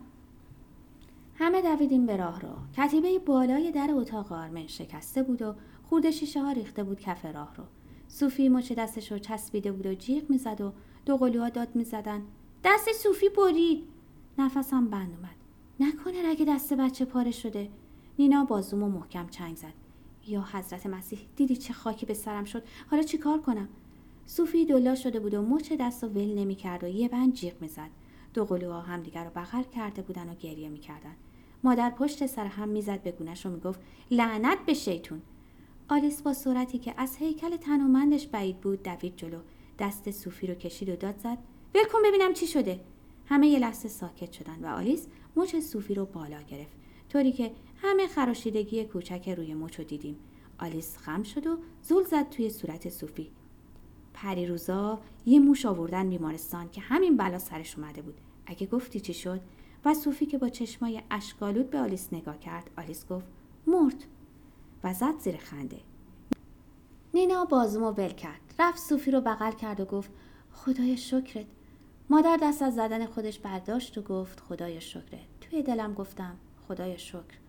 همه 1.35 1.63
دویدیم 1.63 2.07
به 2.07 2.17
راه 2.17 2.41
رو. 2.41 2.49
کتیبه 2.77 3.19
بالای 3.19 3.71
در 3.71 3.91
اتاق 3.93 4.33
آرمن 4.33 4.67
شکسته 4.67 5.23
بود 5.23 5.43
و 5.43 5.55
خورده 5.89 6.11
شیشه 6.11 6.43
ها 6.43 6.53
ریخته 6.53 6.85
بود 6.85 7.01
کف 7.01 7.25
راه 7.25 7.55
رو. 7.57 7.65
صوفی 8.09 8.49
مچ 8.49 8.73
دستش 8.73 9.13
رو 9.13 9.19
چسبیده 9.19 9.73
بود 9.73 9.87
و 9.87 9.95
جیغ 9.95 10.31
می‌زد 10.31 10.61
و 10.61 10.73
دو 11.07 11.17
قلوها 11.17 11.49
داد 11.49 11.77
می‌زدن. 11.77 12.23
دست 12.65 12.93
صوفی 12.93 13.29
برید. 13.29 13.85
نفسم 14.39 14.89
بند 14.89 15.15
اومد. 15.15 15.37
نکنه 15.81 16.31
رگ 16.31 16.45
دست 16.49 16.73
بچه 16.73 17.05
پاره 17.05 17.31
شده. 17.31 17.71
نینا 18.19 18.45
بازومو 18.45 18.89
محکم 18.89 19.29
چنگ 19.29 19.57
زد. 19.57 19.86
یا 20.29 20.45
حضرت 20.53 20.87
مسیح؟ 20.87 21.19
دیدی 21.37 21.57
چه 21.57 21.73
خاکی 21.73 22.07
به 22.07 22.15
سرم 22.15 22.45
شد؟ 22.45 22.63
حالا 22.91 23.03
چیکار 23.03 23.41
کنم؟ 23.41 23.69
صوفی 24.27 24.65
دلا 24.65 24.95
شده 24.95 25.21
بود 25.21 25.35
و 25.35 25.43
مچ 25.43 25.73
دست 25.73 26.05
و 26.05 26.09
ول 26.09 26.39
نمی‌کرد 26.39 26.85
و 26.85 26.89
یه 26.89 27.09
بند 27.09 27.33
جیغ 27.33 27.55
می‌زد 27.61 27.91
دو 28.35 28.45
قلوها 28.45 28.81
همدیگر 28.81 29.25
رو 29.25 29.31
بغل 29.31 29.63
کرده 29.63 30.03
بودن 30.03 30.29
و 30.29 30.35
گریه 30.35 30.69
می‌کردن 30.69 31.17
مادر 31.65 31.91
پشت 31.91 32.27
سر 32.27 32.47
هم 32.47 32.69
می‌زد 32.69 33.03
به 33.03 33.13
گونش 33.13 33.47
و 33.47 33.51
می‌گفت 33.51 33.81
لعنت 34.11 34.59
به 34.67 34.75
شیطون. 34.75 35.23
آلیس 35.89 36.23
با 36.23 36.35
صورتی 36.35 36.79
که 36.79 36.95
از 36.97 37.17
هیکل 37.17 37.57
تنومندش 37.57 38.27
بعید 38.27 38.61
بود 38.61 38.83
دوید 38.83 39.17
جلو. 39.17 39.39
دست 39.79 40.11
صوفی 40.11 40.47
رو 40.47 40.55
کشید 40.55 40.89
و 40.89 40.97
داد 40.97 41.19
زد 41.19 41.39
ول 41.75 41.83
ببینم 42.05 42.33
چی 42.33 42.47
شده. 42.47 42.81
همه 43.27 43.49
یه 43.49 43.59
لحظه 43.59 43.89
ساکت 43.89 44.33
شدن 44.33 44.65
و 44.65 44.67
آلیس 44.67 45.07
مچ 45.37 45.57
صوفی 45.57 45.95
رو 45.95 46.07
بالا 46.07 46.43
گرفت. 46.43 46.77
طوری 47.09 47.33
که 47.33 47.51
همه 47.83 48.07
خراشیدگی 48.07 48.85
کوچک 48.85 49.29
روی 49.29 49.55
مچ 49.55 49.79
رو 49.79 49.85
دیدیم. 49.85 50.17
آلیس 50.59 50.97
خم 50.97 51.23
شد 51.23 51.47
و 51.47 51.59
زل 51.83 52.03
زد 52.05 52.29
توی 52.29 52.51
صورت 52.51 52.89
صوفی. 52.89 53.31
پریروزا 54.15 55.01
یه 55.27 55.41
موش 55.41 55.67
آوردن 55.67 56.11
بیمارستان 56.11 56.69
که 56.71 56.81
همین 56.81 57.17
بلا 57.17 57.39
سرش 57.39 57.79
اومده 57.79 58.03
بود. 58.03 58.21
اگه 58.47 58.67
گفتی 58.67 59.01
چی 59.01 59.15
شد؟ 59.15 59.41
و 59.85 59.95
صوفی 59.95 60.27
که 60.27 60.39
با 60.39 60.49
چشمای 60.49 61.03
اشکالود 61.11 61.71
به 61.71 61.79
آلیس 61.81 62.13
نگاه 62.13 62.39
کرد 62.39 62.71
آلیس 62.79 63.07
گفت 63.07 63.27
مرد. 63.67 64.05
و 64.85 64.95
زد 64.95 65.19
زیر 65.19 65.37
خنده. 65.37 65.81
نینا 67.15 67.45
بازومو 67.45 67.91
ول 67.91 68.09
کرد. 68.09 68.41
رفت 68.59 68.79
صوفی 68.79 69.11
رو 69.11 69.21
بغل 69.21 69.53
کرد 69.53 69.81
و 69.81 69.85
گفت 69.85 70.11
خدای 70.53 70.97
شکرت. 70.97 71.47
مادر 72.11 72.39
دست 72.43 72.63
از 72.63 72.75
زدن 72.75 73.07
خودش 73.07 73.39
برداشت 73.39 73.99
و 73.99 74.03
گفت 74.03 74.41
خدای 74.41 74.81
شکرت. 74.81 75.41
توی 75.41 75.63
دلم 75.63 75.95
گفتم 75.95 76.37
خدای 76.69 76.99
شکر. 76.99 77.46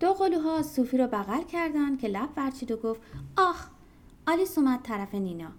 دو 0.00 0.12
قلوها 0.12 0.62
صوفی 0.62 0.98
رو 0.98 1.06
بغل 1.06 1.42
کردن 1.42 1.96
که 1.96 2.08
لب 2.08 2.28
ورچید 2.36 2.72
و 2.72 2.76
گفت 2.76 3.00
آخ 3.36 3.68
آلیس 4.26 4.58
اومد 4.58 4.82
طرف 4.82 5.14
نینا. 5.14 5.52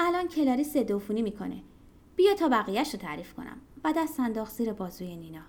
الان 0.00 0.28
کلاری 0.28 0.64
سدوفونی 0.64 1.22
می‌کنه. 1.22 1.62
بیا 2.16 2.34
تا 2.34 2.48
بقیهش 2.48 2.94
رو 2.94 3.00
تعریف 3.00 3.34
کنم. 3.34 3.56
و 3.84 3.92
دست 3.96 4.20
انداخت 4.20 4.52
زیر 4.52 4.72
بازوی 4.72 5.16
نینا. 5.16 5.42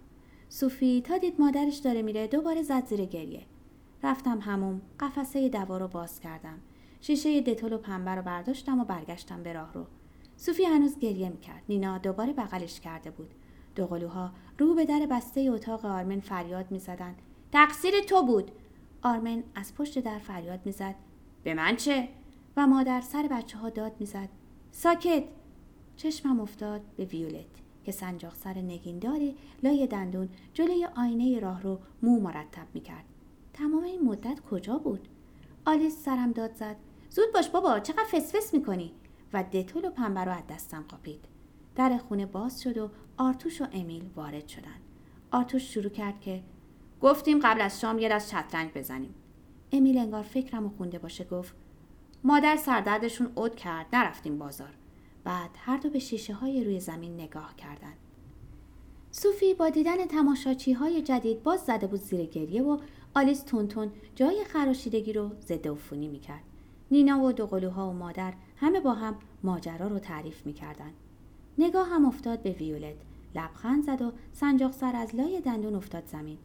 صوفی 0.49 1.01
تا 1.01 1.17
دید 1.17 1.41
مادرش 1.41 1.77
داره 1.77 2.01
میره 2.01 2.27
دوباره 2.27 2.63
زد 2.63 2.85
زیر 2.85 3.05
گریه. 3.05 3.45
رفتم 4.03 4.39
هموم 4.39 4.81
قفسه 4.99 5.49
دوا 5.49 5.77
رو 5.77 5.88
باز 5.88 6.19
کردم. 6.19 6.59
شیشه 7.01 7.41
دتول 7.41 7.73
و 7.73 7.77
پنبه 7.77 8.11
رو 8.11 8.21
برداشتم 8.21 8.79
و 8.79 8.85
برگشتم 8.85 9.43
به 9.43 9.53
راه 9.53 9.73
رو 9.73 9.85
صوفی 10.38 10.63
هنوز 10.63 10.99
گریه 10.99 11.29
می‌کرد. 11.29 11.63
نینا 11.69 11.97
دوباره 11.97 12.33
بغلش 12.33 12.79
کرده 12.79 13.11
بود. 13.11 13.33
دوقلوها 13.75 14.31
رو 14.57 14.75
به 14.75 14.85
در 14.85 15.07
بسته 15.11 15.41
اتاق 15.41 15.85
آرمن 15.85 16.19
فریاد 16.19 16.71
می‌زدند 16.71 17.21
تقصیر 17.51 18.00
تو 18.00 18.24
بود. 18.24 18.51
آرمن 19.01 19.44
از 19.56 19.75
پشت 19.75 20.00
در 20.00 20.18
فریاد 20.20 20.60
می‌زد. 20.65 20.96
به 21.44 21.53
من 21.53 21.75
چه؟ 21.75 22.10
و 22.58 22.68
مادر 22.68 23.01
سر 23.01 23.27
بچه 23.32 23.58
ها 23.58 23.70
داد 23.70 23.91
می‌زد. 24.00 24.29
ساکت. 24.72 25.24
چشمم 25.96 26.39
افتاد 26.39 26.82
به 26.98 27.06
ویولت 27.06 27.46
که 27.84 27.91
سنجاق 27.91 28.36
سر 28.36 28.58
نگینداری 28.58 29.36
لای 29.63 29.88
دندون 29.88 30.29
جلوی 30.53 30.88
آینه 30.98 31.39
راه 31.39 31.62
رو 31.62 31.79
مو 32.01 32.20
مرتب 32.20 32.68
می‌کرد. 32.74 33.06
تمام 33.53 33.84
این 33.84 34.01
مدت 34.01 34.39
کجا 34.39 34.77
بود؟ 34.77 35.08
آلیس 35.65 36.03
سرم 36.03 36.32
داد 36.32 36.53
زد. 36.53 36.75
زود 37.10 37.34
باش 37.34 37.50
بابا 37.50 37.79
چقدر 37.79 38.03
فسفس 38.03 38.53
می‌کنی؟ 38.53 38.91
و 39.34 39.44
دتول 39.44 39.86
و 39.86 39.89
پنبه 39.89 40.20
رو 40.20 40.32
از 40.32 40.44
دستم 40.50 40.86
قاپید. 40.89 41.25
در 41.75 41.98
خونه 41.98 42.25
باز 42.25 42.62
شد 42.62 42.77
و 42.77 42.89
آرتوش 43.18 43.62
و 43.62 43.65
امیل 43.74 44.10
وارد 44.15 44.48
شدن. 44.48 44.79
آرتوش 45.32 45.74
شروع 45.74 45.89
کرد 45.89 46.22
که 46.22 46.44
گفتیم 47.01 47.39
قبل 47.39 47.62
از 47.62 47.82
شام 47.82 48.00
یه 48.00 48.10
دست 48.10 48.32
شطرنج 48.32 48.72
بزنیم 48.75 49.13
امیل 49.72 49.98
انگار 49.98 50.24
فکرم 50.24 50.65
و 50.65 50.70
خونده 50.70 51.00
باشه 51.00 51.24
گفت 51.24 51.56
مادر 52.24 52.56
سردردشون 52.56 53.32
عد 53.38 53.56
کرد 53.56 53.86
نرفتیم 53.94 54.38
بازار 54.38 54.74
بعد 55.24 55.50
هر 55.58 55.77
دو 55.77 55.89
به 55.89 56.00
شیشه 56.00 56.34
های 56.34 56.63
روی 56.63 56.79
زمین 56.79 57.13
نگاه 57.13 57.56
کردند. 57.56 57.98
صوفی 59.12 59.53
با 59.53 59.70
دیدن 59.70 60.06
تماشاچی 60.06 60.74
های 60.74 61.01
جدید 61.01 61.44
باز 61.44 61.60
زده 61.60 61.88
بود 61.88 62.00
زیر 62.00 62.25
گریه 62.25 62.63
و 62.63 62.77
آلیس 63.15 63.41
تونتون 63.41 63.91
جای 64.15 64.44
خراشیدگی 64.44 65.13
رو 65.13 65.32
ضد 65.41 65.68
عفونی 65.68 66.08
می‌کرد. 66.08 66.44
نینا 66.91 67.24
و 67.24 67.32
دوقلوها 67.32 67.89
و 67.89 67.94
مادر 67.94 68.34
همه 68.56 68.79
با 68.79 68.94
هم 68.94 69.15
ماجرا 69.44 69.88
رو 69.88 70.00
تعریف 70.00 70.46
می‌کردند. 70.46 70.94
نگاه 71.58 71.89
هم 71.89 72.06
افتاد 72.06 72.41
به 72.41 72.51
ویولت. 72.51 72.96
لبخند 73.36 73.84
زد 73.84 74.01
و 74.01 74.12
سنجاق 74.34 74.72
سر 74.72 74.96
از 74.96 75.15
لای 75.15 75.41
دندون 75.41 75.75
افتاد 75.75 76.06
زمین. 76.06 76.38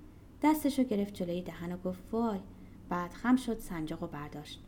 دستشو 0.45 0.83
گرفت 0.83 1.15
جلوی 1.15 1.43
دهن 1.43 1.73
و 1.73 1.77
گفت 1.77 2.03
وای. 2.13 2.39
بعد 2.89 3.13
خم 3.13 3.37
شد 3.37 3.59
سنجاق 3.59 4.03
و 4.03 4.07
برداشت. 4.07 4.63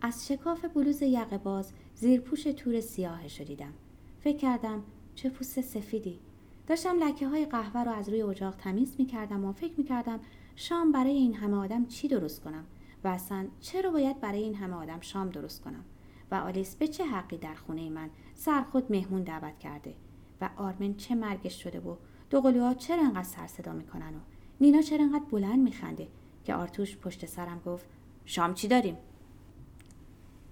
از 0.00 0.28
شکاف 0.28 0.64
بلوز 0.64 1.02
یقه 1.02 1.38
باز 1.38 1.72
زیر 1.94 2.20
پوش 2.20 2.42
تور 2.42 2.80
سیاهش 2.80 3.40
دیدم. 3.40 3.72
فکر 4.20 4.36
کردم 4.36 4.82
چه 5.14 5.30
پوست 5.30 5.60
سفیدی. 5.60 6.18
داشتم 6.66 7.04
لکه 7.04 7.28
های 7.28 7.46
قهوه 7.46 7.84
رو 7.84 7.90
از 7.90 8.08
روی 8.08 8.22
اجاق 8.22 8.56
تمیز 8.56 8.94
می 8.98 9.06
کردم 9.06 9.44
و 9.44 9.52
فکر 9.52 9.72
می 9.76 9.84
کردم 9.84 10.20
شام 10.56 10.92
برای 10.92 11.12
این 11.12 11.34
همه 11.34 11.56
آدم 11.56 11.86
چی 11.86 12.08
درست 12.08 12.42
کنم 12.42 12.64
و 13.04 13.08
اصلا 13.08 13.46
چرا 13.60 13.90
باید 13.90 14.20
برای 14.20 14.42
این 14.42 14.54
همه 14.54 14.76
آدم 14.76 15.00
شام 15.00 15.30
درست 15.30 15.62
کنم 15.62 15.84
و 16.30 16.34
آلیس 16.34 16.76
به 16.76 16.88
چه 16.88 17.04
حقی 17.04 17.36
در 17.36 17.54
خونه 17.54 17.90
من 17.90 18.10
سر 18.34 18.62
خود 18.62 18.92
مهمون 18.92 19.22
دعوت 19.22 19.58
کرده 19.58 19.94
و 20.40 20.50
آرمن 20.56 20.94
چه 20.94 21.14
مرگش 21.14 21.62
شده 21.62 21.80
و 21.80 21.96
دو 22.30 22.74
چرا 22.74 23.02
انقدر 23.02 23.22
سر 23.22 23.46
صدا 23.46 23.72
می‌کنن 23.72 24.14
و 24.14 24.18
نینا 24.60 24.82
چرا 24.82 25.04
انقدر 25.04 25.24
بلند 25.30 25.58
میخنده؟ 25.58 26.08
که 26.44 26.54
آرتوش 26.54 26.96
پشت 26.96 27.26
سرم 27.26 27.60
گفت 27.66 27.86
شام 28.24 28.54
چی 28.54 28.68
داریم؟ 28.68 28.96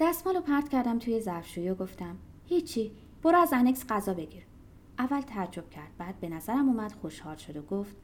دستمالو 0.00 0.40
پرت 0.40 0.68
کردم 0.68 0.98
توی 0.98 1.20
ظرفشویی 1.20 1.70
و 1.70 1.74
گفتم 1.74 2.16
هیچی 2.44 2.92
برو 3.22 3.38
از 3.38 3.52
انکس 3.52 3.86
غذا 3.88 4.14
بگیر. 4.14 4.42
اول 4.98 5.20
تعجب 5.20 5.70
کرد 5.70 5.96
بعد 5.98 6.20
به 6.20 6.28
نظرم 6.28 6.68
اومد 6.68 6.92
خوشحال 6.92 7.36
شد 7.36 7.56
و 7.56 7.62
گفت 7.62 7.96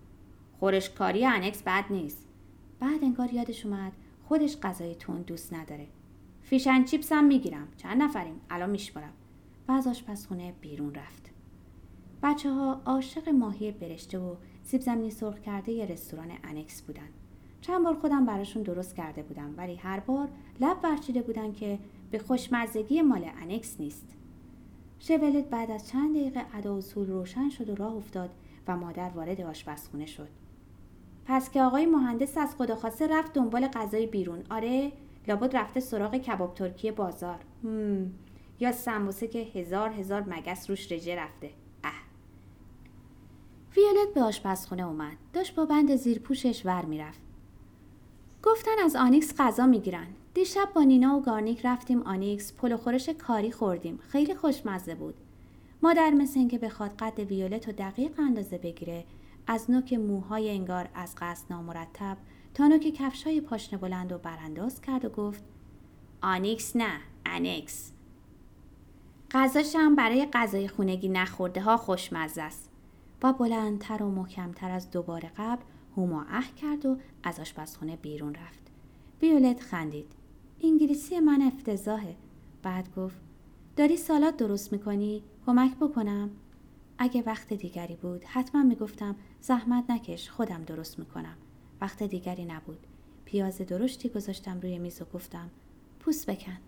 خورش 0.61 1.00
کاری 1.00 1.27
انکس 1.27 1.63
بد 1.63 1.85
نیست. 1.91 2.29
بعد 2.81 3.05
انگار 3.05 3.33
یادش 3.33 3.67
اومد 3.67 3.93
خودش 4.29 4.57
غذای 4.63 4.95
تند 4.95 5.23
دوست 5.23 5.55
نداره. 5.55 5.87
fish 6.43 6.67
and 6.67 6.85
chips 6.85 7.13
هم 7.13 7.25
می‌گیرم 7.25 7.69
چند 7.77 8.03
نفریم 8.03 8.41
الان 8.51 8.71
میشمارم 8.71 9.13
و 9.69 9.73
از 9.73 9.87
آشپزخونه 9.87 10.55
بیرون 10.61 10.95
رفت. 10.95 11.31
بچه 12.23 12.51
ها 12.51 12.83
عاشق 12.87 13.29
ماهی 13.29 13.73
برشته 13.73 14.19
و 14.19 14.37
سیب 14.63 14.81
زمینی 14.81 15.11
سرخ 15.11 15.41
کرده 15.41 15.73
یه 15.73 15.87
رستوران 15.87 16.31
انکس 16.45 16.83
بودن. 16.83 17.09
چند 17.61 17.85
بار 17.85 17.95
خودم 17.95 18.27
براشون 18.27 18.63
درست 18.63 18.97
کرده 18.97 19.23
بودم 19.23 19.55
ولی 19.57 19.75
هر 19.77 20.01
بار 20.01 20.29
لب 20.61 20.77
ورچیده 20.83 21.23
بودن 21.23 21.53
که 21.53 21.79
به 22.11 22.19
خوشمزگی 22.19 23.03
مال 23.03 23.31
انکس 23.43 23.81
نیست. 23.81 24.07
شورلت 24.99 25.45
بعد 25.45 25.71
از 25.71 25.89
چند 25.89 26.17
دقیقه 26.17 26.45
ادا 26.55 26.77
اصول 26.77 27.07
روشن 27.07 27.49
شد 27.49 27.71
و 27.71 27.75
راه 27.75 27.95
افتاد 27.95 28.31
و 28.69 28.77
مادر 28.77 29.09
وارد 29.09 29.41
آشپزخونه 29.41 30.07
شد. 30.07 30.29
پس 31.27 31.51
که 31.51 31.63
آقای 31.63 31.87
مهندس 31.87 32.39
از 32.39 32.55
خدا 32.57 32.77
خواسته 32.77 33.07
رفت 33.07 33.33
دنبال 33.33 33.67
غذای 33.69 34.07
بیرون. 34.07 34.43
آره 34.51 34.93
لابد 35.29 35.57
رفته 35.57 35.81
سراغ 35.81 36.17
کباب 36.17 36.55
ترکی 36.55 36.91
بازار. 36.91 37.39
هم. 37.65 38.11
یا 38.61 38.73
سمبوسه 38.73 39.29
که 39.29 39.39
هزار 39.39 39.91
هزار 39.91 40.25
مگس 40.29 40.71
روش 40.71 40.93
رژه 40.93 41.17
رفته. 41.17 41.51
ویولت 43.77 44.15
به 44.15 44.23
آشپزخونه 44.23 44.83
اومد. 44.83 45.17
داشت 45.33 45.55
با 45.55 45.67
بند 45.67 45.97
زیر 45.97 46.19
پوشش 46.19 46.67
ور 46.67 46.85
می‌رفت. 46.85 47.21
گفتن 48.43 48.79
از 48.85 48.97
آنیکس 48.97 49.35
غذا 49.39 49.67
می‌گیرن. 49.67 50.07
دیشب 50.35 50.69
با 50.75 50.83
نینا 50.83 51.17
و 51.17 51.23
گارنیک 51.23 51.67
رفتیم 51.67 52.03
آنیکس 52.03 52.53
پلو 52.53 52.77
خورش 52.77 53.09
کاری 53.09 53.53
خوردیم. 53.53 54.01
خیلی 54.09 54.35
خوشمزه 54.35 54.95
بود. 54.95 55.15
مادر 55.83 56.11
مثل 56.11 56.39
اینکه 56.39 56.59
بخواد 56.59 56.95
قد 56.99 57.21
ویولت 57.21 57.69
و 57.69 57.73
دقیق 57.73 58.21
اندازه 58.21 58.59
بگیره 58.59 59.05
از 59.47 59.71
نوک 59.71 59.93
موهای 59.93 60.51
انگار 60.51 60.89
از 60.95 61.15
قصد 61.19 61.45
نامرتب 61.51 62.17
تا 62.55 62.67
نوک 62.67 62.83
کفشای 62.83 63.41
پاشنه 63.41 63.79
بلند 63.79 64.13
و 64.13 64.19
برانداز 64.19 64.81
کرد 64.81 65.05
و 65.05 65.09
گفت 65.09 65.45
آنیکس 66.23 66.77
نه 66.77 67.01
انکس 67.27 67.93
غذاشم 69.31 69.95
برای 69.95 70.29
غذای 70.33 70.69
خونگی 70.69 71.09
نخورده 71.09 71.61
ها 71.61 71.77
خوشمزه 71.77 72.43
است. 72.43 72.72
بعد 73.23 73.33
بلندتر 73.33 74.03
و 74.03 74.11
محکمتر 74.11 74.71
از 74.71 74.91
دو 74.91 75.11
بار 75.11 75.31
قبل 75.37 75.63
هوما 75.97 76.25
اه 76.29 76.55
کرد 76.55 76.87
و 76.87 76.97
از 77.23 77.41
آشپزخونه 77.41 77.97
بیرون 77.97 78.35
رفت. 78.35 78.63
ویولت 79.23 79.61
خندید. 79.61 80.13
انگلیسی 80.65 81.21
من 81.21 81.43
افتضاحه. 81.43 82.17
بعد 82.63 82.95
گفت 82.95 83.17
داری 83.77 83.97
سالاد 83.97 84.37
درست 84.37 84.73
می‌کنی؟ 84.73 85.23
کمک 85.47 85.77
بکنم؟ 85.77 86.31
اگه 86.99 87.23
وقت 87.23 87.53
دیگری 87.53 87.97
بود 87.97 88.25
حتما 88.25 88.63
می‌گفتم 88.63 89.17
زحمت 89.41 89.91
نکش 89.91 90.31
خودم 90.31 90.63
درست 90.65 90.99
می‌کنم. 90.99 91.37
وقت 91.81 92.03
دیگری 92.03 92.45
نبود. 92.45 92.87
پیاز 93.25 93.59
درشتی 93.59 94.09
گذاشتم 94.09 94.61
روی 94.61 94.79
میز 94.79 95.03
و 95.03 95.05
گفتم 95.05 95.51
پوست 96.01 96.31
بکن. 96.31 96.59